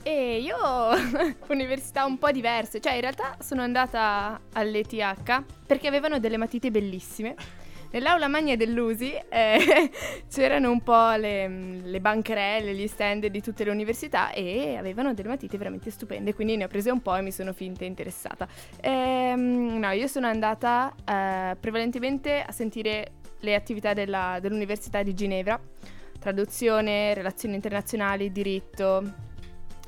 E 0.07 0.37
io 0.37 0.55
università 1.49 2.05
un 2.05 2.19
po' 2.19 2.29
diverse, 2.29 2.79
cioè 2.79 2.93
in 2.93 3.01
realtà 3.01 3.37
sono 3.39 3.63
andata 3.63 4.39
all'ETH 4.53 5.41
perché 5.65 5.87
avevano 5.87 6.19
delle 6.19 6.37
matite 6.37 6.69
bellissime. 6.69 7.33
Nell'aula 7.89 8.27
magna 8.27 8.55
dell'USI 8.55 9.19
eh, 9.27 9.89
c'erano 10.29 10.69
un 10.69 10.83
po' 10.83 11.13
le, 11.13 11.47
le 11.81 11.99
bancherelle, 11.99 12.75
gli 12.75 12.85
stand 12.85 13.25
di 13.25 13.41
tutte 13.41 13.63
le 13.63 13.71
università 13.71 14.31
e 14.31 14.75
avevano 14.77 15.15
delle 15.15 15.29
matite 15.29 15.57
veramente 15.57 15.89
stupende, 15.89 16.35
quindi 16.35 16.55
ne 16.55 16.65
ho 16.65 16.67
prese 16.67 16.91
un 16.91 17.01
po' 17.01 17.15
e 17.15 17.21
mi 17.23 17.31
sono 17.31 17.51
finta 17.51 17.83
interessata. 17.83 18.47
Ehm, 18.81 19.79
no, 19.79 19.89
io 19.89 20.05
sono 20.05 20.27
andata 20.27 20.93
eh, 21.03 21.55
prevalentemente 21.59 22.43
a 22.43 22.51
sentire 22.51 23.13
le 23.39 23.55
attività 23.55 23.93
della- 23.93 24.37
dell'Università 24.39 25.01
di 25.01 25.15
Ginevra, 25.15 25.59
traduzione, 26.19 27.15
relazioni 27.15 27.55
internazionali, 27.55 28.31
diritto 28.31 29.24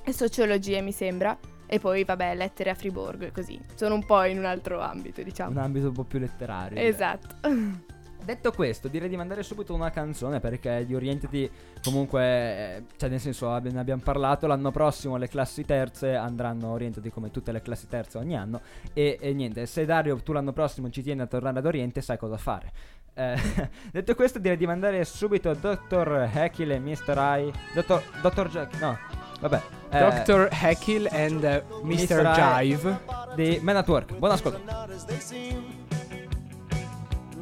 e 0.07 0.13
sociologia 0.13 0.81
mi 0.81 0.93
sembra. 0.93 1.37
E 1.65 1.79
poi, 1.79 2.05
vabbè, 2.05 2.33
lettere 2.33 2.69
a 2.69 2.75
Friburgo 2.75 3.25
e 3.25 3.31
così. 3.31 3.59
Sono 3.75 3.95
un 3.95 4.05
po' 4.05 4.23
in 4.23 4.37
un 4.37 4.45
altro 4.45 4.79
ambito, 4.79 5.21
diciamo. 5.21 5.51
Un 5.51 5.57
ambito 5.57 5.87
un 5.87 5.93
po' 5.93 6.05
più 6.05 6.17
letterario. 6.17 6.79
Esatto. 6.79 7.35
Detto 8.23 8.51
questo, 8.51 8.89
direi 8.89 9.07
di 9.07 9.15
mandare 9.15 9.41
subito 9.41 9.73
una 9.73 9.89
canzone 9.89 10.41
perché 10.41 10.85
di 10.85 10.93
Orientati 10.93 11.49
comunque, 11.81 12.21
eh, 12.21 12.83
cioè 12.97 13.07
nel 13.09 13.21
senso 13.21 13.57
ne 13.57 13.79
abbiamo 13.79 14.01
parlato, 14.03 14.47
l'anno 14.47 14.69
prossimo 14.69 15.15
le 15.15 15.29
classi 15.29 15.63
terze 15.63 16.13
andranno 16.13 16.71
Orientati 16.71 17.09
come 17.09 17.31
tutte 17.31 17.53
le 17.53 17.61
classi 17.61 17.87
terze 17.87 18.17
ogni 18.17 18.35
anno 18.35 18.59
e, 18.91 19.17
e 19.21 19.33
niente, 19.33 19.65
se 19.65 19.85
Dario 19.85 20.17
tu 20.17 20.33
l'anno 20.33 20.51
prossimo 20.51 20.89
ci 20.89 21.01
tieni 21.03 21.21
a 21.21 21.25
tornare 21.25 21.59
ad 21.59 21.65
Oriente 21.67 22.01
sai 22.01 22.17
cosa 22.17 22.35
fare. 22.35 22.71
Eh, 23.13 23.37
detto 23.93 24.13
questo 24.13 24.39
direi 24.39 24.57
di 24.57 24.67
mandare 24.67 25.05
subito 25.05 25.53
Dr. 25.53 26.29
Heckle 26.33 26.75
e 26.75 26.79
Mr. 26.79 27.39
I, 27.39 27.53
Dr. 27.73 28.01
Dr. 28.21 28.49
Jack, 28.49 28.81
no, 28.81 28.97
vabbè. 29.39 29.61
eh, 29.91 29.99
Dr. 29.99 30.49
Heckle 30.51 31.07
and 31.11 31.43
uh, 31.43 31.61
Mr. 31.83 32.23
Mr. 32.23 32.35
Jive. 32.35 32.99
di 33.35 33.59
Men 33.61 33.77
at 33.77 33.87
Work. 33.87 34.17
Buon 34.19 34.31
ascolto. 34.31 34.59
not 34.65 34.89
as 34.91 35.05
they 35.05 35.19
seem. 35.19 35.63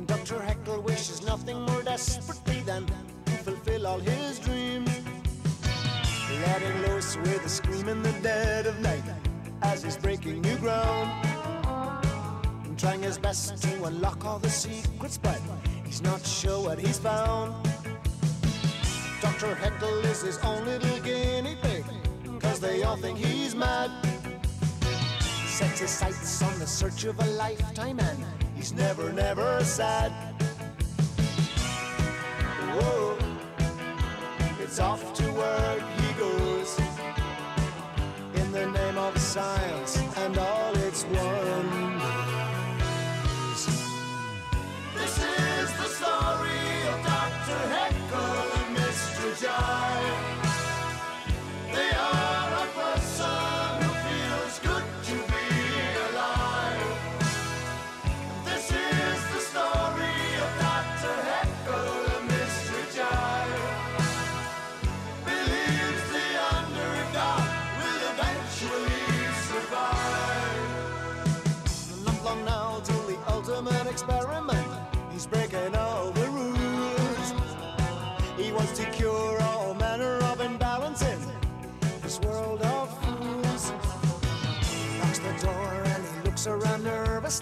Dr. 0.05 0.39
Heckle 0.41 0.81
wishes 0.81 1.21
nothing 1.25 1.61
more 1.61 1.83
desperately 1.83 2.61
than 2.65 2.85
to 3.25 3.31
fulfill 3.43 3.87
all 3.87 3.99
his 3.99 4.39
dreams. 4.39 4.89
Letting 6.45 6.77
loose 6.87 7.17
with 7.17 7.45
a 7.45 7.49
scream 7.49 7.87
in 7.89 8.01
the 8.03 8.11
dead 8.21 8.65
of 8.67 8.79
night 8.81 9.03
as 9.61 9.83
he's 9.83 9.97
breaking 9.97 10.41
new 10.41 10.57
ground. 10.57 11.09
Trying 12.77 13.01
his 13.03 13.17
best 13.17 13.61
to 13.63 13.83
unlock 13.85 14.25
all 14.25 14.37
the 14.37 14.49
secrets, 14.49 15.17
but 15.17 15.39
he's 15.85 16.01
not 16.03 16.21
sure 16.25 16.61
what 16.61 16.77
he's 16.77 16.99
found. 16.99 17.53
Dr. 19.21 19.55
Heckle 19.55 20.05
is 20.05 20.21
his 20.21 20.37
own 20.43 20.65
little 20.65 20.99
guinea 20.99 21.55
pig, 21.61 21.74
cause 22.55 22.61
they 22.61 22.83
all 22.83 22.95
think 22.95 23.17
he's 23.17 23.53
mad. 23.53 23.91
Sets 25.45 25.79
his 25.79 25.89
sights 25.89 26.41
on 26.41 26.57
the 26.57 26.65
search 26.65 27.03
of 27.03 27.19
a 27.19 27.25
lifetime 27.31 27.99
and 27.99 28.17
he's 28.55 28.71
never, 28.71 29.11
never 29.11 29.61
sad. 29.63 30.11
Whoa, 32.77 33.17
it's 34.61 34.79
off 34.79 35.13
to 35.15 35.31
work 35.33 35.94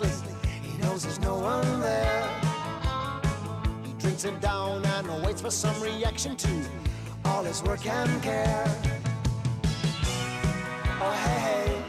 He 0.02 0.76
knows 0.82 1.04
there's 1.04 1.20
no 1.20 1.38
one 1.38 1.80
there. 1.80 2.28
He 3.86 3.94
drinks 4.00 4.26
it 4.26 4.42
down 4.42 4.84
and 4.84 5.24
waits 5.24 5.42
for 5.42 5.52
some 5.52 5.80
reaction 5.84 6.36
to 6.36 6.50
all 7.26 7.44
his 7.44 7.62
work 7.62 7.86
and 7.86 8.24
care. 8.24 8.66
Oh, 11.00 11.12
hey, 11.24 11.40
hey. 11.48 11.84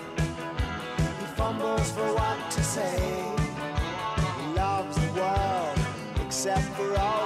He 1.19 1.27
fumbles 1.35 1.91
for 1.93 2.13
what 2.13 2.51
to 2.51 2.63
say. 2.63 3.33
He 4.39 4.47
loves 4.55 4.97
the 4.97 5.13
world 5.15 5.79
except 6.27 6.65
for 6.77 6.99
all 6.99 7.24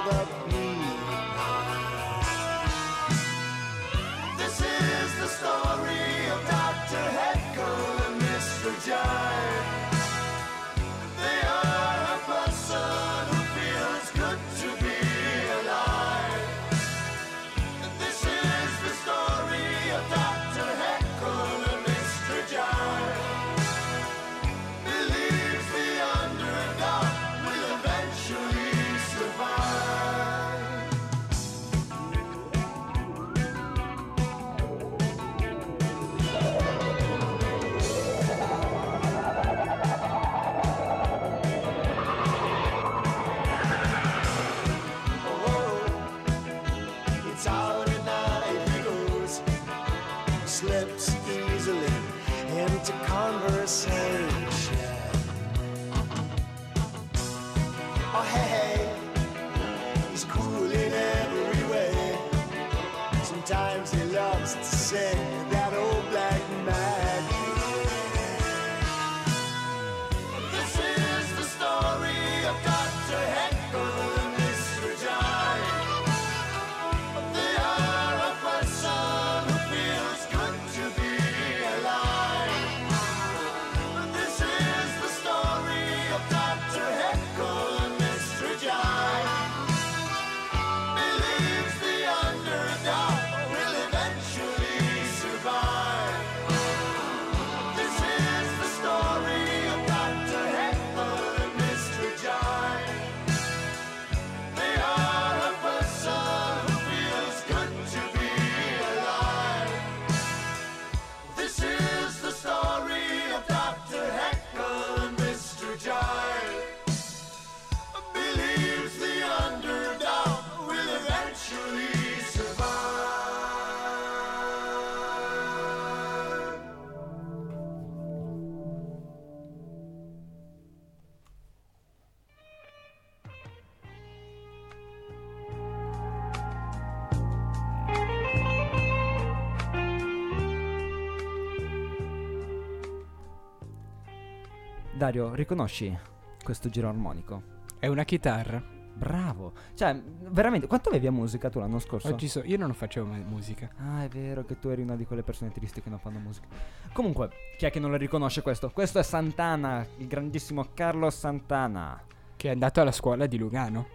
Dario, 144.99 145.33
riconosci 145.33 145.97
questo 146.43 146.67
giro 146.67 146.89
armonico? 146.89 147.41
È 147.79 147.87
una 147.87 148.03
chitarra. 148.03 148.61
Bravo. 148.61 149.53
Cioè, 149.75 149.97
veramente, 150.27 150.67
quanto 150.67 150.89
avevi 150.89 151.07
a 151.07 151.11
musica 151.11 151.49
tu 151.49 151.59
l'anno 151.59 151.79
scorso? 151.79 152.09
Oggi 152.09 152.27
so- 152.27 152.43
io 152.43 152.57
non 152.57 152.73
facevo 152.73 153.05
mai 153.05 153.23
musica. 153.23 153.69
Ah, 153.77 154.03
è 154.03 154.09
vero 154.09 154.43
che 154.43 154.59
tu 154.59 154.67
eri 154.67 154.81
una 154.81 154.97
di 154.97 155.05
quelle 155.05 155.23
persone 155.23 155.51
tristi 155.51 155.81
che 155.81 155.89
non 155.89 155.99
fanno 155.99 156.19
musica. 156.19 156.47
Comunque, 156.91 157.29
chi 157.57 157.65
è 157.65 157.71
che 157.71 157.79
non 157.79 157.91
lo 157.91 157.95
riconosce 157.95 158.41
questo? 158.41 158.71
Questo 158.71 158.99
è 158.99 159.03
Santana, 159.03 159.87
il 159.99 160.07
grandissimo 160.07 160.67
Carlos 160.73 161.17
Santana. 161.17 162.03
Che 162.35 162.49
è 162.49 162.51
andato 162.51 162.81
alla 162.81 162.91
scuola 162.91 163.25
di 163.25 163.37
Lugano, 163.37 163.87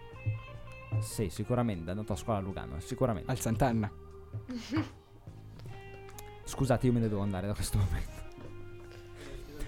Sì, 1.01 1.29
sicuramente, 1.29 1.85
è 1.85 1.89
andato 1.91 2.13
a 2.13 2.15
scuola 2.15 2.39
a 2.39 2.41
Lugano, 2.41 2.79
sicuramente. 2.79 3.29
al 3.29 3.39
Sant'Anna. 3.39 3.91
Scusate, 6.45 6.87
io 6.87 6.93
me 6.93 6.99
ne 6.99 7.09
devo 7.09 7.21
andare 7.21 7.45
da 7.45 7.53
questo 7.53 7.77
momento. 7.77 8.14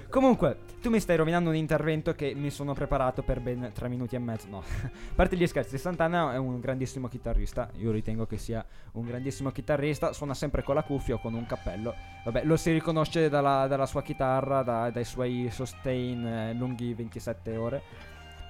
Comunque, 0.10 0.60
tu 0.82 0.89
mi 0.89 1.02
stai 1.02 1.17
rovinando 1.17 1.50
un 1.50 1.56
intervento 1.56 2.13
che 2.13 2.34
mi 2.34 2.50
sono 2.50 2.74
preparato 2.74 3.24
per 3.24 3.41
ben 3.41 3.72
tre 3.74 3.89
minuti 3.89 4.15
e 4.15 4.20
mezzo. 4.20 4.48
No, 4.48 4.60
a 4.63 4.89
parte 5.13 5.36
gli 5.36 5.46
scherzi, 5.46 5.78
Santana 5.78 6.34
è 6.34 6.38
un 6.38 6.62
grandissimo 6.62 7.10
chitarrista. 7.10 7.70
Io 7.76 7.91
ritengo 7.91 8.26
che 8.26 8.38
sia 8.38 8.65
un 8.93 9.06
grandissimo 9.06 9.52
chitarrista. 9.52 10.13
Suona 10.13 10.34
sempre 10.34 10.63
con 10.63 10.76
la 10.76 10.84
cuffia 10.84 11.15
o 11.15 11.20
con 11.20 11.34
un 11.34 11.46
cappello. 11.46 11.93
Vabbè, 12.24 12.46
lo 12.46 12.56
si 12.56 12.72
riconosce 12.72 13.28
dalla, 13.28 13.67
dalla 13.67 13.86
sua 13.86 14.02
chitarra, 14.02 14.63
da- 14.63 14.89
dai 14.89 15.04
suoi 15.04 15.50
sustain 15.52 16.26
eh, 16.26 16.54
lunghi 16.54 16.93
27 16.93 17.58
ore. 17.58 17.82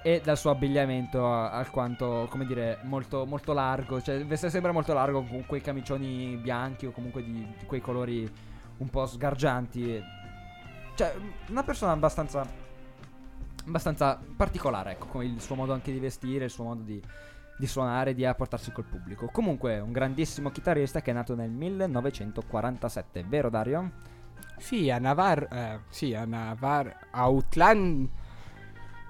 E 0.04 0.20
dal 0.22 0.38
suo 0.38 0.50
abbigliamento 0.50 1.26
alquanto, 1.26 2.28
come 2.30 2.46
dire, 2.46 2.78
molto, 2.84 3.26
molto 3.26 3.52
largo. 3.52 4.00
Cioè, 4.00 4.24
sempre 4.36 4.70
molto 4.70 4.94
largo 4.94 5.24
con 5.24 5.44
quei 5.44 5.60
camicioni 5.60 6.36
bianchi 6.36 6.86
o 6.86 6.92
comunque 6.92 7.24
di, 7.24 7.32
di 7.32 7.66
quei 7.66 7.80
colori 7.80 8.30
un 8.78 8.88
po' 8.90 9.06
sgargianti. 9.06 10.02
Cioè, 10.98 11.14
una 11.50 11.62
persona 11.62 11.92
abbastanza. 11.92 12.44
abbastanza 13.64 14.18
particolare, 14.36 14.90
ecco, 14.92 15.06
con 15.06 15.22
il 15.22 15.40
suo 15.40 15.54
modo 15.54 15.72
anche 15.72 15.92
di 15.92 16.00
vestire, 16.00 16.46
il 16.46 16.50
suo 16.50 16.64
modo 16.64 16.82
di, 16.82 17.00
di 17.56 17.66
suonare, 17.68 18.14
di 18.14 18.24
apportarsi 18.24 18.72
col 18.72 18.82
pubblico. 18.82 19.28
Comunque, 19.30 19.78
un 19.78 19.92
grandissimo 19.92 20.50
chitarrista 20.50 21.00
che 21.00 21.12
è 21.12 21.14
nato 21.14 21.36
nel 21.36 21.50
1947, 21.50 23.24
vero 23.28 23.48
Dario? 23.48 23.90
Sì, 24.56 24.90
a 24.90 24.98
Navarro. 24.98 25.46
Eh, 25.52 25.78
sì, 25.88 26.14
a 26.14 26.24
Navarro. 26.24 26.94
Outland 27.12 28.08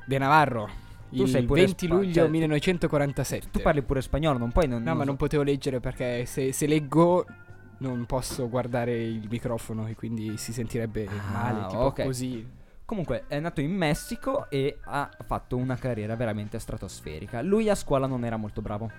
de 0.04 0.18
Navarro. 0.18 0.68
Tu 1.08 1.22
il 1.22 1.28
sei 1.28 1.44
pure 1.44 1.62
20 1.64 1.86
spa- 1.86 1.94
luglio 1.94 2.12
cioè, 2.12 2.28
1947. 2.28 3.48
Tu 3.50 3.60
parli 3.60 3.80
pure 3.80 4.02
spagnolo, 4.02 4.36
non 4.36 4.52
puoi. 4.52 4.68
Non, 4.68 4.82
No, 4.82 4.94
ma 4.94 5.04
non 5.04 5.16
potevo 5.16 5.42
leggere 5.42 5.80
perché 5.80 6.26
se, 6.26 6.52
se 6.52 6.66
leggo 6.66 7.24
non 7.78 8.04
posso 8.06 8.48
guardare 8.48 8.96
il 9.02 9.26
microfono 9.28 9.86
e 9.86 9.94
quindi 9.94 10.36
si 10.36 10.52
sentirebbe 10.52 11.06
Ah, 11.06 11.30
male, 11.32 11.66
tipo 11.68 11.82
ok. 11.82 12.02
così. 12.04 12.56
Comunque 12.84 13.24
è 13.28 13.38
nato 13.38 13.60
in 13.60 13.70
Messico 13.74 14.48
e 14.48 14.78
ha 14.84 15.10
fatto 15.24 15.56
una 15.56 15.76
carriera 15.76 16.16
veramente 16.16 16.58
stratosferica. 16.58 17.42
Lui 17.42 17.68
a 17.68 17.74
scuola 17.74 18.06
non 18.06 18.24
era 18.24 18.36
molto 18.36 18.62
bravo. 18.62 18.90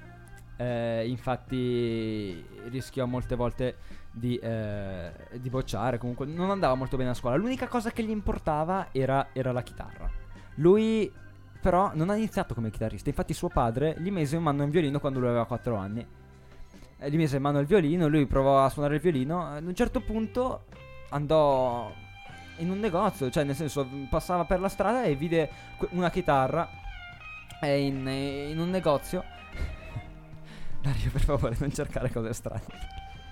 Eh, 0.58 1.08
infatti 1.08 2.46
rischiò 2.68 3.06
molte 3.06 3.36
volte 3.36 3.78
di, 4.12 4.38
eh, 4.38 5.12
di 5.40 5.50
bocciare. 5.50 5.98
Comunque 5.98 6.26
non 6.28 6.52
andava 6.52 6.76
molto 6.76 6.98
bene 6.98 7.10
a 7.10 7.14
scuola. 7.16 7.36
L'unica 7.36 7.68
cosa 7.68 7.90
che 7.90 8.04
gli 8.04 8.10
importava 8.12 8.90
era, 8.92 9.30
era 9.34 9.52
la 9.52 9.64
chitarra. 9.64 10.08
Lui 10.56 11.12
però 11.62 11.92
non 11.96 12.10
ha 12.10 12.16
iniziato 12.16 12.54
come 12.54 12.70
chitarrista. 12.70 13.10
Infatti 13.10 13.34
suo 13.34 13.50
padre 13.50 13.96
gli 13.98 14.12
mise 14.12 14.36
in 14.36 14.44
mano 14.44 14.64
un 14.64 14.70
violino 14.70 15.00
quando 15.00 15.20
lui 15.20 15.30
aveva 15.30 15.46
4 15.46 15.76
anni. 15.76 16.06
Gli 17.02 17.16
mise 17.16 17.38
in 17.38 17.42
mano 17.42 17.60
il 17.60 17.66
violino, 17.66 18.08
lui 18.08 18.26
provò 18.26 18.64
a 18.64 18.70
suonare 18.70 18.96
il 18.96 19.02
violino. 19.02 19.46
Ad 19.46 19.66
un 19.66 19.74
certo 19.74 20.02
punto 20.02 20.66
andò 21.10 21.92
in 22.58 22.70
un 22.70 22.80
negozio, 22.80 23.30
cioè 23.30 23.44
nel 23.46 23.56
senso 23.56 23.88
passava 24.10 24.44
per 24.44 24.60
la 24.60 24.68
strada 24.68 25.04
e 25.04 25.16
vide 25.16 25.50
una 25.92 26.10
chitarra 26.10 26.68
in, 27.62 28.06
in 28.08 28.60
un 28.60 28.70
negozio. 28.70 29.24
Dario, 30.82 31.10
per 31.12 31.22
favore, 31.22 31.56
non 31.60 31.72
cercare 31.72 32.12
cose 32.12 32.34
strane. 32.34 32.64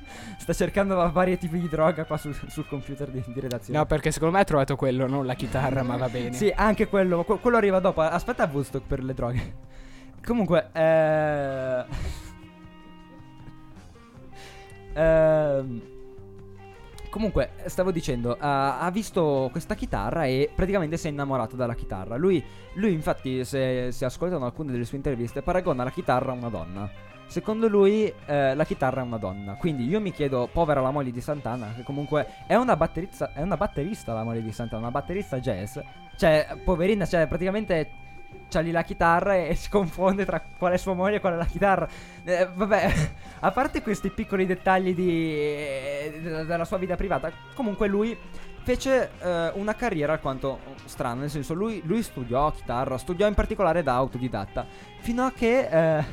Sta 0.40 0.54
cercando 0.54 0.96
va- 0.96 1.10
vari 1.10 1.38
tipi 1.38 1.60
di 1.60 1.68
droga 1.68 2.06
qua 2.06 2.16
sul, 2.18 2.34
sul 2.48 2.68
computer 2.68 3.10
di, 3.10 3.22
di 3.26 3.40
redazione. 3.40 3.78
No, 3.78 3.86
perché 3.86 4.12
secondo 4.12 4.36
me 4.36 4.42
ha 4.42 4.46
trovato 4.46 4.78
quello, 4.78 5.08
non 5.08 5.26
la 5.26 5.34
chitarra, 5.34 5.84
ma 5.84 5.98
va 5.98 6.08
bene. 6.08 6.32
Sì, 6.36 6.52
anche 6.56 6.88
quello, 6.88 7.24
que- 7.24 7.40
quello 7.40 7.58
arriva 7.58 7.80
dopo. 7.80 8.02
Aspetta 8.02 8.44
a 8.44 8.50
Woodstock 8.52 8.86
per 8.86 9.04
le 9.04 9.14
droghe. 9.14 9.56
Comunque, 10.26 10.70
eh... 10.74 11.86
Ehm, 14.98 15.82
Comunque, 17.10 17.52
stavo 17.66 17.92
dicendo, 17.92 18.36
ha- 18.38 18.80
ha 18.80 18.92
visto 18.92 19.48
questa 19.52 19.76
chitarra 19.76 20.26
e 20.26 20.52
praticamente 20.54 20.98
si 20.98 21.08
è 21.08 21.10
innamorato 21.10 21.56
della 21.56 21.74
chitarra. 21.74 22.18
Lui, 22.18 22.44
lui 22.74 22.92
infatti, 22.92 23.44
se, 23.46 23.92
se 23.92 24.06
ascoltano 24.06 24.46
alcune 24.46 24.72
delle 24.72 24.86
sue 24.86 24.98
interviste, 24.98 25.42
paragona 25.42 25.84
la 25.84 25.90
chitarra 25.90 26.32
a 26.32 26.36
una 26.36 26.50
donna. 26.50 26.90
Secondo 27.26 27.68
lui, 27.68 28.14
eh, 28.26 28.54
la 28.54 28.66
chitarra 28.66 29.02
è 29.02 29.04
una 29.04 29.18
donna. 29.18 29.56
Quindi 29.56 29.86
io 29.88 30.00
mi 30.00 30.12
chiedo, 30.12 30.50
povera 30.52 30.82
la 30.82 30.92
moglie 30.92 31.12
di 31.12 31.22
Santana, 31.22 31.74
che 31.76 31.84
comunque 31.84 32.28
è 32.46 32.56
una 32.56 32.76
batterista, 32.76 33.34
è 33.34 33.42
una 33.42 33.58
batterista 33.58 34.14
la 34.14 34.24
moglie 34.24 34.44
di 34.44 34.52
Santana, 34.52 34.82
una 34.82 34.92
batterista 34.92 35.40
jazz. 35.40 35.78
Cioè, 36.18 36.58
poverina, 36.64 37.06
cioè, 37.06 37.26
praticamente 37.28 37.90
c'ha 38.50 38.60
lì 38.60 38.72
la 38.72 38.84
chitarra 38.84 39.36
e 39.46 39.56
si 39.56 39.70
confonde 39.70 40.26
tra 40.26 40.42
qual 40.58 40.74
è 40.74 40.78
sua 40.78 40.94
moglie 40.94 41.18
e 41.18 41.20
qual 41.20 41.34
è 41.34 41.38
la 41.38 41.46
chitarra. 41.46 41.88
Eh, 42.24 42.48
vabbè, 42.54 42.94
a 43.40 43.52
parte 43.52 43.82
questi 43.82 44.10
piccoli 44.10 44.46
dettagli 44.46 44.94
di, 44.94 45.34
eh, 45.34 46.20
della, 46.22 46.44
della 46.44 46.66
sua 46.66 46.78
vita 46.78 46.96
privata, 46.96 47.32
comunque 47.54 47.88
lui 47.88 48.18
fece 48.68 49.12
eh, 49.22 49.52
una 49.56 49.76
carriera 49.76 50.12
alquanto 50.12 50.60
strana, 50.86 51.22
nel 51.22 51.30
senso 51.30 51.54
lui, 51.54 51.82
lui 51.86 52.04
studiò 52.04 52.52
chitarra, 52.52 52.98
studiò 52.98 53.26
in 53.26 53.34
particolare 53.34 53.82
da 53.82 53.94
autodidatta, 53.94 54.66
fino 55.00 55.24
a 55.24 55.32
che 55.32 55.70
eh, 56.00 56.04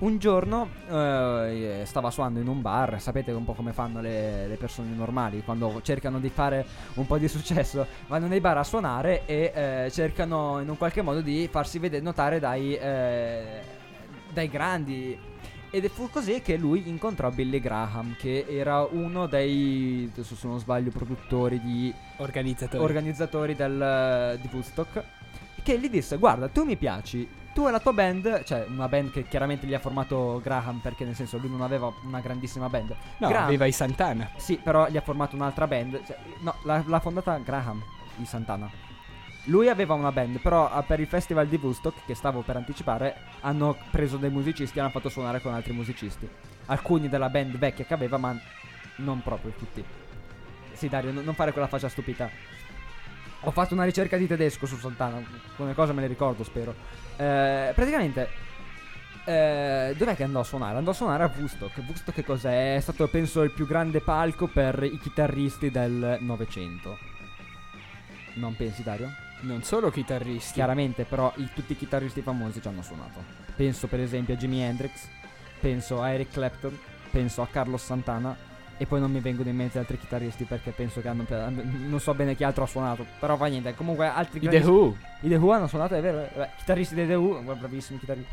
un 0.00 0.18
giorno 0.18 0.68
eh, 0.88 1.82
stava 1.84 2.10
suonando 2.10 2.40
in 2.40 2.48
un 2.48 2.60
bar, 2.62 3.00
sapete 3.00 3.32
un 3.32 3.44
po' 3.44 3.52
come 3.52 3.72
fanno 3.72 4.00
le, 4.00 4.46
le 4.46 4.56
persone 4.56 4.94
normali 4.94 5.42
quando 5.42 5.80
cercano 5.82 6.18
di 6.20 6.30
fare 6.30 6.64
un 6.94 7.06
po' 7.06 7.18
di 7.18 7.28
successo, 7.28 7.86
vanno 8.06 8.26
nei 8.26 8.40
bar 8.40 8.58
a 8.58 8.64
suonare 8.64 9.26
e 9.26 9.52
eh, 9.54 9.90
cercano 9.90 10.60
in 10.60 10.68
un 10.68 10.76
qualche 10.76 11.02
modo 11.02 11.20
di 11.20 11.48
farsi 11.50 11.78
vedere, 11.78 12.02
notare 12.02 12.38
dai, 12.38 12.74
eh, 12.74 13.60
dai 14.32 14.48
grandi. 14.48 15.28
Ed 15.72 15.86
fu 15.88 16.10
così 16.10 16.40
che 16.40 16.56
lui 16.56 16.88
incontrò 16.88 17.30
Billy 17.30 17.60
Graham, 17.60 18.16
che 18.16 18.44
era 18.48 18.82
uno 18.82 19.26
dei, 19.26 20.10
se 20.20 20.34
non 20.42 20.58
sbaglio, 20.58 20.90
produttori 20.90 21.60
di 21.60 21.94
Organizzatori. 22.16 22.82
organizzatori 22.82 23.54
del, 23.54 24.38
di 24.40 24.48
Woodstock 24.50 25.04
che 25.62 25.78
gli 25.78 25.90
disse 25.90 26.16
guarda 26.16 26.48
tu 26.48 26.64
mi 26.64 26.76
piaci 26.76 27.28
tu 27.52 27.66
e 27.66 27.70
la 27.70 27.80
tua 27.80 27.92
band 27.92 28.44
cioè 28.44 28.64
una 28.68 28.88
band 28.88 29.10
che 29.10 29.26
chiaramente 29.26 29.66
gli 29.66 29.74
ha 29.74 29.78
formato 29.78 30.40
Graham 30.42 30.78
perché 30.78 31.04
nel 31.04 31.14
senso 31.14 31.38
lui 31.38 31.50
non 31.50 31.62
aveva 31.62 31.92
una 32.04 32.20
grandissima 32.20 32.68
band. 32.68 32.94
No, 33.18 33.28
Graham, 33.28 33.44
aveva 33.44 33.66
i 33.66 33.72
Santana. 33.72 34.30
sì 34.36 34.56
però 34.56 34.88
gli 34.88 34.96
ha 34.96 35.00
formato 35.00 35.36
un'altra 35.36 35.66
band 35.66 36.04
cioè, 36.04 36.16
no 36.40 36.54
l'ha, 36.64 36.82
l'ha 36.86 37.00
fondata 37.00 37.36
Graham 37.38 37.82
di 38.16 38.24
Santana. 38.24 38.70
Lui 39.44 39.68
aveva 39.68 39.94
una 39.94 40.12
band 40.12 40.38
però 40.38 40.70
ah, 40.70 40.82
per 40.82 41.00
il 41.00 41.06
festival 41.06 41.48
di 41.48 41.58
Woodstock 41.60 42.04
che 42.04 42.14
stavo 42.14 42.42
per 42.42 42.56
anticipare 42.56 43.16
hanno 43.40 43.76
preso 43.90 44.16
dei 44.16 44.30
musicisti 44.30 44.78
e 44.78 44.80
hanno 44.80 44.90
fatto 44.90 45.08
suonare 45.08 45.40
con 45.40 45.52
altri 45.52 45.72
musicisti. 45.72 46.28
Alcuni 46.66 47.08
della 47.08 47.30
band 47.30 47.56
vecchia 47.56 47.84
che 47.84 47.94
aveva 47.94 48.16
ma 48.16 48.38
non 48.96 49.22
proprio 49.22 49.52
tutti. 49.52 49.84
Sì 50.72 50.88
Dario 50.88 51.10
non 51.10 51.34
fare 51.34 51.52
quella 51.52 51.66
faccia 51.66 51.88
stupita 51.88 52.30
ho 53.42 53.50
fatto 53.50 53.74
una 53.74 53.84
ricerca 53.84 54.16
di 54.16 54.26
tedesco 54.26 54.66
su 54.66 54.76
Santana, 54.76 55.16
alcune 55.16 55.74
cose 55.74 55.92
me 55.92 56.02
le 56.02 56.06
ricordo, 56.08 56.44
spero. 56.44 56.74
Eh, 57.16 57.72
praticamente, 57.74 58.28
eh, 59.24 59.94
dov'è 59.96 60.14
che 60.16 60.24
andò 60.24 60.40
a 60.40 60.44
suonare? 60.44 60.76
Andò 60.78 60.90
a 60.90 60.94
suonare 60.94 61.22
a 61.24 61.32
Woodstock. 61.34 61.76
Woodstock 61.78 62.14
che 62.14 62.24
cos'è? 62.24 62.76
È 62.76 62.80
stato, 62.80 63.06
penso, 63.08 63.42
il 63.42 63.50
più 63.52 63.66
grande 63.66 64.00
palco 64.00 64.46
per 64.46 64.82
i 64.82 64.98
chitarristi 64.98 65.70
del 65.70 66.18
Novecento. 66.20 66.98
Non 68.34 68.54
pensi, 68.56 68.82
Dario? 68.82 69.10
Non 69.40 69.62
solo 69.62 69.90
chitarristi. 69.90 70.52
Chiaramente, 70.52 71.04
però, 71.04 71.32
i- 71.36 71.48
tutti 71.54 71.72
i 71.72 71.76
chitarristi 71.76 72.20
famosi 72.20 72.60
ci 72.60 72.68
hanno 72.68 72.82
suonato. 72.82 73.22
Penso, 73.56 73.86
per 73.86 74.00
esempio, 74.00 74.34
a 74.34 74.36
Jimi 74.36 74.60
Hendrix, 74.62 75.08
penso 75.60 76.02
a 76.02 76.10
Eric 76.10 76.30
Clapton, 76.32 76.78
penso 77.10 77.42
a 77.42 77.46
Carlos 77.46 77.82
Santana. 77.82 78.36
E 78.80 78.86
poi 78.86 78.98
non 78.98 79.10
mi 79.12 79.20
vengono 79.20 79.50
in 79.50 79.56
mente 79.56 79.78
altri 79.78 79.98
chitarristi 79.98 80.44
perché 80.44 80.70
penso 80.70 81.02
che 81.02 81.08
hanno. 81.08 81.26
Non 81.86 82.00
so 82.00 82.14
bene 82.14 82.34
chi 82.34 82.44
altro 82.44 82.64
ha 82.64 82.66
suonato. 82.66 83.04
Però 83.18 83.36
fa 83.36 83.44
niente. 83.44 83.74
Comunque, 83.74 84.06
altri 84.06 84.42
I 84.42 84.48
The 84.48 84.60
Who 84.60 84.96
i 85.20 85.28
The 85.28 85.36
Who 85.36 85.52
hanno 85.52 85.66
suonato, 85.66 85.94
è 85.96 86.00
vero? 86.00 86.26
Beh, 86.34 86.48
chitarristi 86.56 86.94
dei 86.94 87.06
The 87.06 87.14
Who, 87.14 87.42
bravissimi 87.42 87.98
chitarristi. 87.98 88.32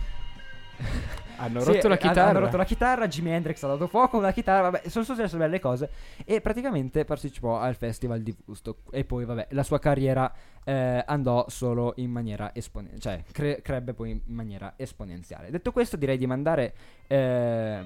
hanno 1.37 1.59
Sì, 1.59 1.73
rotto 1.73 1.87
la 1.89 1.97
chitarra. 1.97 2.29
Hanno 2.29 2.39
rotto 2.39 2.55
la 2.55 2.63
chitarra, 2.63 3.07
Jimi 3.07 3.31
Hendrix 3.31 3.61
ha 3.63 3.67
dato 3.67 3.87
fuoco 3.87 4.17
una 4.17 4.31
chitarra, 4.31 4.69
vabbè, 4.69 4.87
sono 4.87 5.03
successe 5.03 5.35
belle 5.35 5.59
cose. 5.59 5.89
E 6.23 6.39
praticamente 6.39 7.03
partecipò 7.03 7.59
al 7.59 7.75
festival 7.75 8.21
di 8.21 8.33
Woodstock. 8.45 8.95
E 8.95 9.03
poi, 9.03 9.25
vabbè, 9.25 9.47
la 9.51 9.63
sua 9.63 9.79
carriera 9.79 10.31
eh, 10.63 11.03
andò 11.05 11.45
solo 11.49 11.93
in 11.97 12.09
maniera 12.09 12.51
esponenziale. 12.55 13.23
Cioè, 13.25 13.33
cre- 13.33 13.61
crebbe 13.61 13.93
poi 13.93 14.11
in 14.11 14.21
maniera 14.27 14.75
esponenziale. 14.77 15.49
Detto 15.49 15.71
questo, 15.71 15.97
direi 15.97 16.17
di 16.17 16.25
mandare 16.25 16.73
eh, 17.07 17.85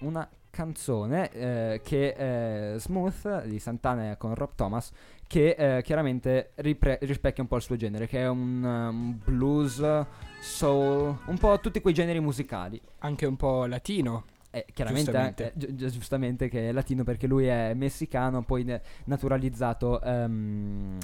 una 0.00 0.28
canzone 0.56 1.30
eh, 1.32 1.80
che 1.84 2.14
è 2.14 2.74
Smooth 2.78 3.44
di 3.44 3.58
Santana 3.58 4.16
con 4.16 4.34
Rob 4.34 4.54
Thomas 4.54 4.90
che 5.26 5.50
eh, 5.50 5.82
chiaramente 5.82 6.52
ripre- 6.56 6.98
rispecchia 7.02 7.42
un 7.42 7.48
po' 7.48 7.56
il 7.56 7.62
suo 7.62 7.76
genere 7.76 8.06
che 8.06 8.20
è 8.20 8.28
un 8.28 8.64
um, 8.64 9.20
blues, 9.22 9.84
soul, 10.40 11.14
un 11.26 11.38
po' 11.38 11.60
tutti 11.60 11.82
quei 11.82 11.92
generi 11.92 12.20
musicali. 12.20 12.80
Anche 13.00 13.26
un 13.26 13.36
po' 13.36 13.66
latino. 13.66 14.24
Eh, 14.50 14.64
chiaramente, 14.72 15.10
eh, 15.10 15.12
giustamente. 15.12 15.52
Eh, 15.52 15.74
gi- 15.74 15.90
giustamente. 15.90 16.48
che 16.48 16.68
è 16.70 16.72
latino 16.72 17.04
perché 17.04 17.26
lui 17.26 17.46
è 17.46 17.74
messicano, 17.74 18.42
poi 18.42 18.64
ne- 18.64 18.80
naturalizzato 19.04 20.00
um, 20.02 20.96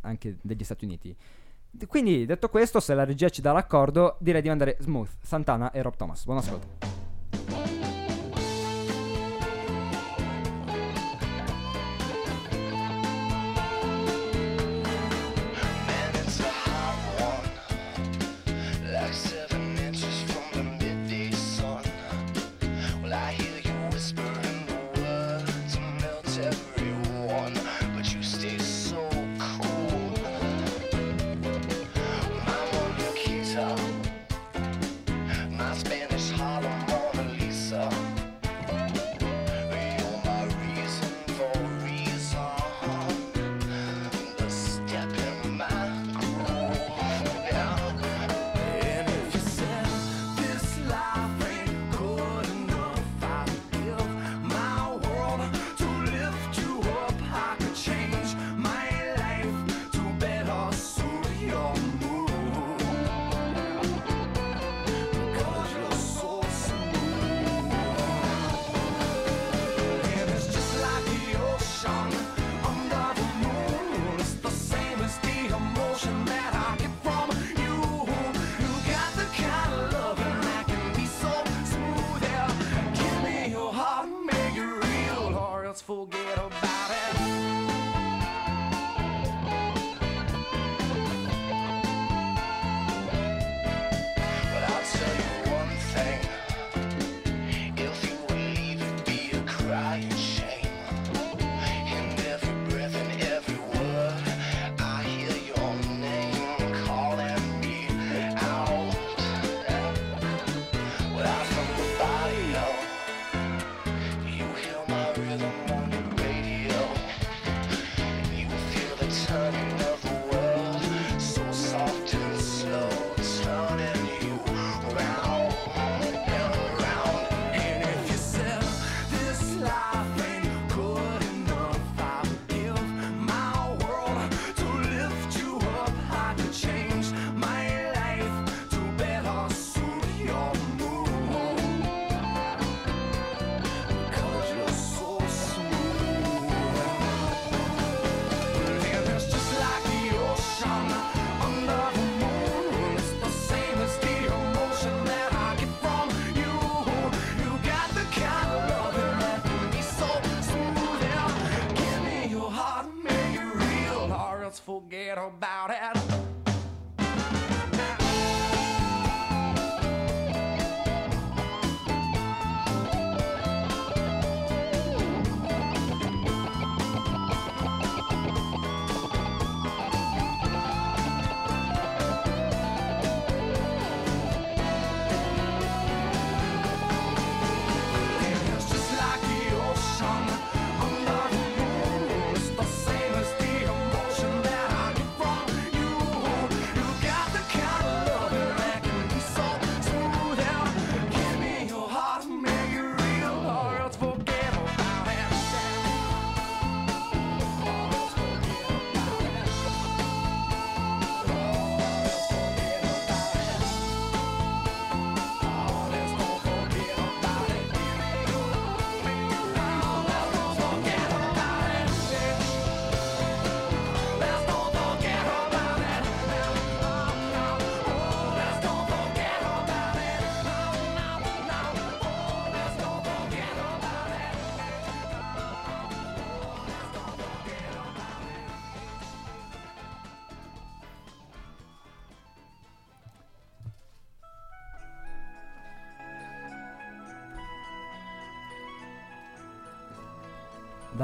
anche 0.00 0.36
degli 0.42 0.64
Stati 0.64 0.84
Uniti. 0.84 1.16
Quindi 1.86 2.26
detto 2.26 2.50
questo, 2.50 2.80
se 2.80 2.92
la 2.92 3.04
regia 3.04 3.30
ci 3.30 3.40
dà 3.40 3.52
l'accordo, 3.52 4.16
direi 4.20 4.42
di 4.42 4.48
mandare 4.48 4.76
Smooth, 4.80 5.10
Santana 5.22 5.70
e 5.70 5.80
Rob 5.80 5.96
Thomas. 5.96 6.24
Buon 6.24 6.38
ascolto. 6.38 6.93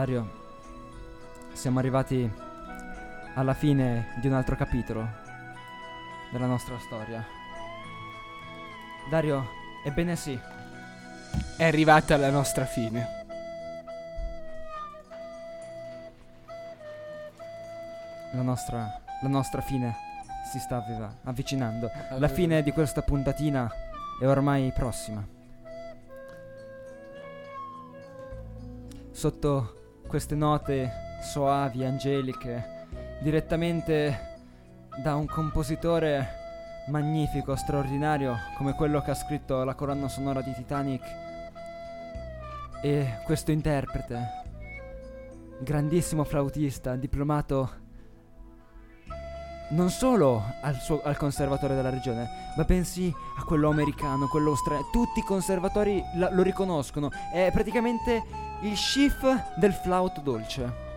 Dario, 0.00 0.30
siamo 1.52 1.78
arrivati 1.78 2.32
alla 3.34 3.52
fine 3.52 4.14
di 4.22 4.28
un 4.28 4.32
altro 4.32 4.56
capitolo 4.56 5.06
della 6.32 6.46
nostra 6.46 6.78
storia. 6.78 7.22
Dario, 9.10 9.46
ebbene 9.84 10.16
sì, 10.16 10.40
è 11.58 11.64
arrivata 11.64 12.16
la 12.16 12.30
nostra 12.30 12.64
fine. 12.64 13.06
La 18.32 18.42
nostra, 18.42 19.02
la 19.20 19.28
nostra 19.28 19.60
fine 19.60 19.94
si 20.50 20.58
sta 20.60 20.76
avviva, 20.76 21.14
avvicinando. 21.24 21.90
Allora. 21.92 22.18
La 22.20 22.28
fine 22.28 22.62
di 22.62 22.72
questa 22.72 23.02
puntatina 23.02 23.70
è 24.18 24.26
ormai 24.26 24.72
prossima. 24.72 25.22
Sotto 29.10 29.74
queste 30.10 30.34
note 30.34 30.90
soavi, 31.22 31.84
angeliche, 31.84 32.88
direttamente 33.20 34.38
da 35.04 35.14
un 35.14 35.24
compositore 35.24 36.84
magnifico, 36.88 37.54
straordinario, 37.54 38.36
come 38.56 38.74
quello 38.74 39.00
che 39.02 39.12
ha 39.12 39.14
scritto 39.14 39.62
la 39.62 39.76
colonna 39.76 40.08
sonora 40.08 40.42
di 40.42 40.52
Titanic. 40.52 41.02
E 42.82 43.20
questo 43.24 43.52
interprete, 43.52 44.42
grandissimo 45.60 46.24
flautista, 46.24 46.96
diplomato 46.96 47.70
non 49.68 49.90
solo 49.90 50.42
al, 50.62 50.74
suo, 50.74 51.02
al 51.04 51.16
conservatore 51.16 51.76
della 51.76 51.90
regione, 51.90 52.28
ma 52.56 52.64
bensì 52.64 53.14
a 53.38 53.44
quello 53.44 53.70
americano, 53.70 54.26
quello 54.26 54.50
australiano. 54.50 54.90
Tutti 54.90 55.20
i 55.20 55.24
conservatori 55.24 56.02
la, 56.16 56.30
lo 56.32 56.42
riconoscono. 56.42 57.10
È 57.32 57.48
praticamente 57.52 58.48
il 58.62 58.74
chief 58.74 59.56
del 59.56 59.72
flauto 59.72 60.20
dolce. 60.20 60.88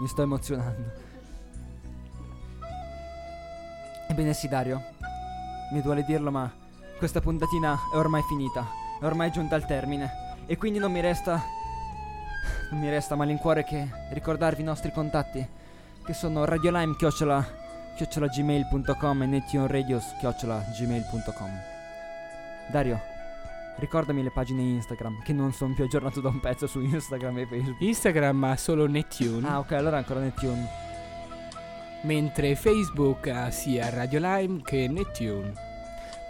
Mi 0.00 0.08
sto 0.08 0.22
emozionando. 0.22 1.06
Ebbene 4.08 4.32
sì, 4.32 4.48
Dario. 4.48 4.82
Mi 5.72 5.82
duole 5.82 6.04
dirlo, 6.04 6.30
ma 6.30 6.50
questa 6.98 7.20
puntatina 7.20 7.78
è 7.92 7.96
ormai 7.96 8.22
finita. 8.22 8.66
È 9.00 9.04
ormai 9.04 9.30
giunta 9.30 9.54
al 9.54 9.66
termine. 9.66 10.36
E 10.46 10.56
quindi 10.56 10.78
non 10.78 10.90
mi 10.90 11.00
resta. 11.00 11.40
Non 12.70 12.80
mi 12.80 12.88
resta 12.88 13.16
malincuore 13.16 13.64
che 13.64 13.88
ricordarvi 14.10 14.62
i 14.62 14.64
nostri 14.64 14.92
contatti. 14.92 15.46
Che 16.04 16.12
sono 16.14 16.44
radiolime 16.44 16.96
chiocciola, 16.96 17.46
chiocciola 17.96 18.26
gmail.com 18.28 19.22
e 19.22 19.26
netionradios 19.26 20.14
chiocciola 20.18 20.64
gmail.com. 20.74 21.50
Dario, 22.70 23.00
ricordami 23.78 24.22
le 24.22 24.30
pagine 24.30 24.62
Instagram, 24.62 25.22
che 25.22 25.32
non 25.32 25.52
sono 25.52 25.74
più 25.74 25.84
aggiornato 25.84 26.20
da 26.20 26.28
un 26.28 26.40
pezzo 26.40 26.66
su 26.66 26.80
Instagram 26.80 27.38
e 27.38 27.46
Facebook. 27.46 27.80
Instagram 27.80 28.44
ha 28.44 28.56
solo 28.56 28.86
Nettune, 28.86 29.46
Ah, 29.48 29.58
ok, 29.60 29.72
allora 29.72 29.96
ancora 29.98 30.20
Netune. 30.20 30.86
mentre 32.02 32.54
Facebook 32.54 33.26
ha 33.28 33.50
sia 33.50 33.88
Radio 33.90 34.20
Lime 34.20 34.62
che 34.62 34.86
Nettune. 34.88 35.52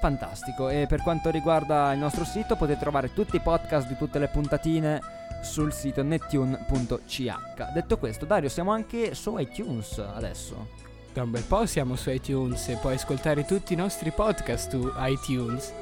Fantastico. 0.01 0.69
E 0.69 0.87
per 0.89 1.03
quanto 1.03 1.31
riguarda 1.31 1.93
il 1.93 1.99
nostro 1.99 2.25
sito, 2.25 2.57
potete 2.57 2.79
trovare 2.81 3.13
tutti 3.13 3.37
i 3.37 3.41
podcast 3.41 3.89
di 3.89 3.97
tutte 3.97 4.19
le 4.19 4.29
puntatine 4.29 5.01
sul 5.43 5.73
sito 5.73 6.03
nettune.ch. 6.03 7.73
Detto 7.73 7.99
questo, 7.99 8.25
Dario, 8.25 8.49
siamo 8.49 8.71
anche 8.73 9.15
su 9.15 9.37
iTunes 9.39 9.99
adesso. 9.99 10.69
Da 11.13 11.23
un 11.25 11.31
bel 11.33 11.43
po' 11.43 11.67
siamo 11.67 11.97
su 11.97 12.11
iTunes 12.11 12.69
e 12.69 12.77
puoi 12.77 12.95
ascoltare 12.95 13.45
tutti 13.45 13.73
i 13.73 13.77
nostri 13.77 14.11
podcast 14.13 14.71
su 14.71 14.93
iTunes. 14.99 15.73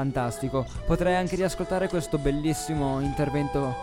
Fantastico. 0.00 0.64
Potrei 0.86 1.14
anche 1.14 1.36
riascoltare 1.36 1.86
questo 1.86 2.16
bellissimo 2.16 3.00
intervento 3.00 3.76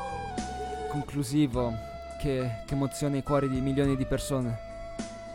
conclusivo 0.87 1.71
che, 2.19 2.63
che 2.65 2.73
emoziona 2.73 3.17
i 3.17 3.21
cuori 3.21 3.47
di 3.47 3.61
milioni 3.61 3.95
di 3.95 4.05
persone. 4.07 4.57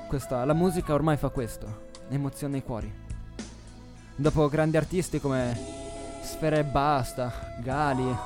Questa, 0.09 0.45
la 0.45 0.55
musica 0.55 0.93
ormai 0.93 1.16
fa 1.16 1.28
questo, 1.28 1.91
emoziona 2.09 2.57
i 2.57 2.64
cuori. 2.64 2.93
Dopo 4.16 4.49
grandi 4.49 4.76
artisti 4.76 5.20
come 5.20 5.57
Sfera 6.20 6.57
e 6.57 6.64
Basta, 6.64 7.33
Gali, 7.61 8.16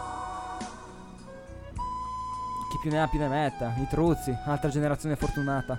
chi 2.70 2.78
più 2.80 2.90
ne 2.90 3.02
ha 3.02 3.06
più 3.06 3.18
ne 3.18 3.28
metta, 3.28 3.74
i 3.76 3.86
Truzzi, 3.86 4.34
altra 4.46 4.70
generazione 4.70 5.16
fortunata. 5.16 5.78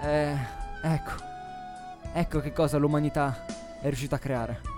Eh, 0.00 0.36
ecco, 0.82 1.12
ecco 2.12 2.38
che 2.38 2.52
cosa 2.52 2.78
l'umanità 2.78 3.44
è 3.80 3.86
riuscita 3.86 4.14
a 4.14 4.20
creare. 4.20 4.71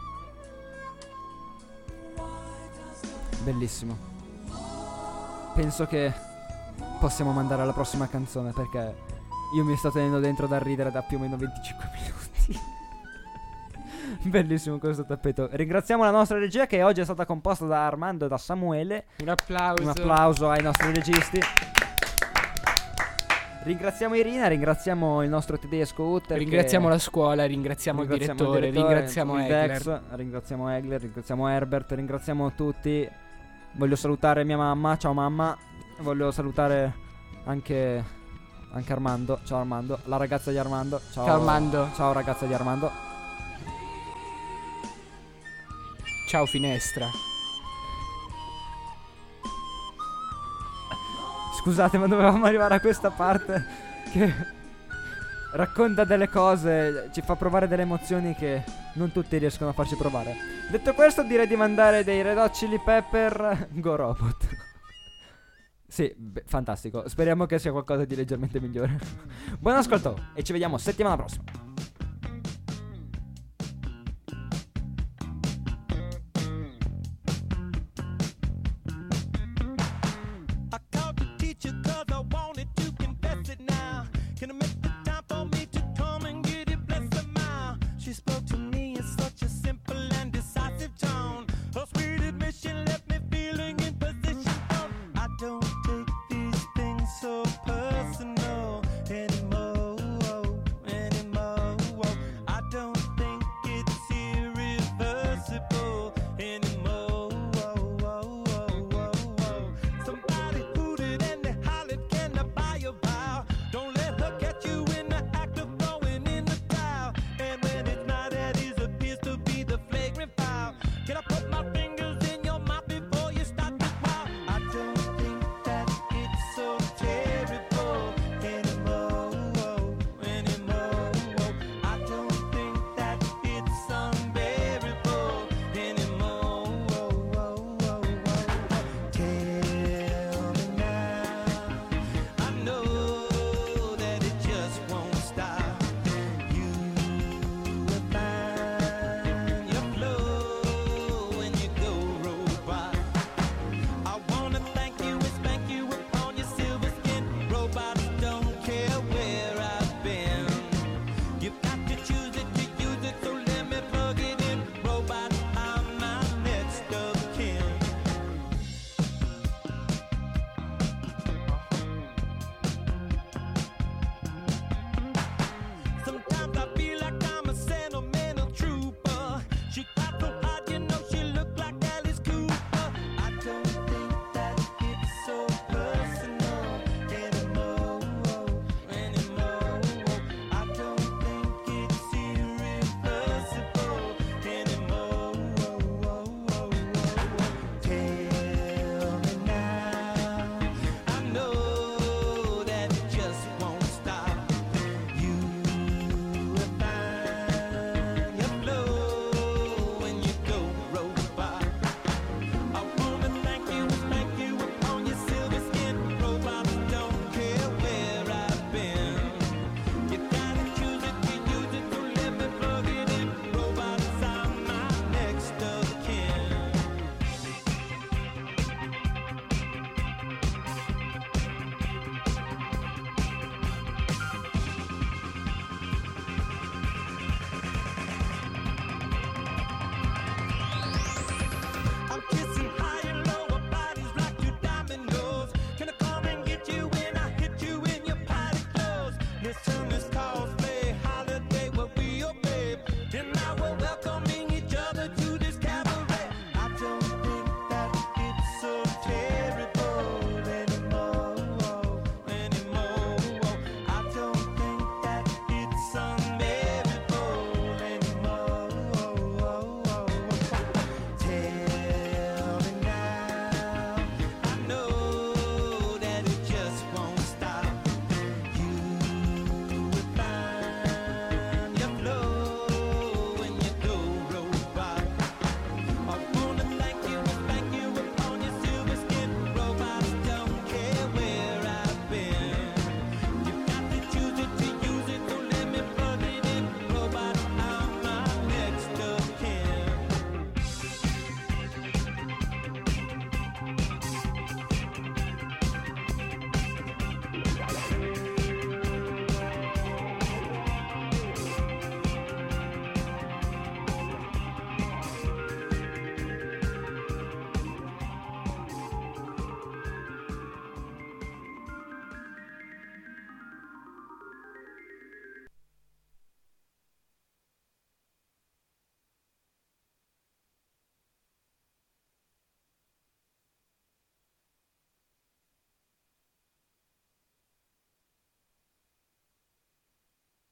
Bellissimo. 3.44 3.96
Penso 5.54 5.86
che 5.86 6.10
possiamo 6.98 7.30
mandare 7.32 7.60
alla 7.60 7.74
prossima 7.74 8.08
canzone 8.08 8.52
perché 8.52 8.94
io 9.54 9.64
mi 9.64 9.76
sto 9.76 9.90
tenendo 9.90 10.18
dentro 10.18 10.46
da 10.46 10.58
ridere 10.58 10.90
da 10.90 11.02
più 11.02 11.18
o 11.18 11.20
meno 11.20 11.36
25 11.36 11.90
minuti. 11.92 12.60
Bellissimo 14.22 14.78
questo 14.78 15.04
tappeto. 15.04 15.50
Ringraziamo 15.52 16.02
la 16.02 16.10
nostra 16.10 16.38
regia 16.38 16.66
che 16.66 16.82
oggi 16.82 17.02
è 17.02 17.04
stata 17.04 17.26
composta 17.26 17.66
da 17.66 17.84
Armando 17.84 18.24
e 18.24 18.28
da 18.28 18.38
Samuele. 18.38 19.04
Un 19.20 19.28
applauso. 19.28 19.82
Un 19.82 19.88
applauso 19.88 20.48
ai 20.48 20.62
nostri 20.62 20.90
registi. 20.92 21.40
Ringraziamo 23.64 24.14
Irina, 24.14 24.46
ringraziamo 24.46 25.22
il 25.22 25.28
nostro 25.28 25.58
tedesco 25.58 26.02
Utter. 26.02 26.38
Ringraziamo 26.38 26.88
la 26.88 26.98
scuola, 26.98 27.44
ringraziamo, 27.44 28.00
ringraziamo 28.00 28.42
il 28.42 28.60
direttore, 28.60 28.70
ringraziamo 28.70 29.34
il 29.36 29.44
Egler. 29.44 29.82
Dex, 29.82 30.00
ringraziamo 30.10 30.70
Egler, 30.70 31.00
ringraziamo 31.00 31.48
Herbert, 31.48 31.92
ringraziamo 31.92 32.52
tutti. 32.54 33.08
Voglio 33.76 33.96
salutare 33.96 34.44
mia 34.44 34.56
mamma, 34.56 34.96
ciao 34.96 35.12
mamma. 35.12 35.56
Voglio 35.98 36.30
salutare 36.30 36.94
anche, 37.44 38.04
anche 38.72 38.92
Armando, 38.92 39.40
ciao 39.44 39.58
Armando, 39.58 39.98
la 40.04 40.16
ragazza 40.16 40.50
di 40.52 40.58
Armando. 40.58 41.00
Ciao, 41.10 41.24
Ciao, 41.24 41.34
Armando. 41.34 41.90
Ciao 41.94 42.12
ragazza 42.12 42.46
di 42.46 42.54
Armando. 42.54 42.90
Ciao 46.28 46.46
finestra. 46.46 47.08
Scusate, 51.60 51.98
ma 51.98 52.06
dovevamo 52.06 52.44
arrivare 52.44 52.74
a 52.76 52.80
questa 52.80 53.10
parte 53.10 53.64
che 54.12 54.32
racconta 55.54 56.04
delle 56.04 56.28
cose, 56.28 57.10
ci 57.12 57.22
fa 57.22 57.36
provare 57.36 57.68
delle 57.68 57.82
emozioni 57.82 58.34
che 58.34 58.62
non 58.94 59.12
tutti 59.12 59.38
riescono 59.38 59.70
a 59.70 59.72
farci 59.72 59.96
provare. 59.96 60.34
Detto 60.70 60.94
questo, 60.94 61.22
direi 61.22 61.46
di 61.46 61.56
mandare 61.56 62.04
dei 62.04 62.22
Red 62.22 62.38
Hot 62.38 62.52
Chili 62.52 62.78
Pepper 62.78 63.68
Go 63.74 63.96
Robot. 63.96 64.46
sì, 65.86 66.12
beh, 66.16 66.44
fantastico. 66.46 67.08
Speriamo 67.08 67.46
che 67.46 67.58
sia 67.58 67.72
qualcosa 67.72 68.04
di 68.04 68.16
leggermente 68.16 68.60
migliore. 68.60 68.98
Buon 69.58 69.76
ascolto 69.76 70.28
e 70.34 70.42
ci 70.42 70.52
vediamo 70.52 70.78
settimana 70.78 71.16
prossima. 71.16 71.73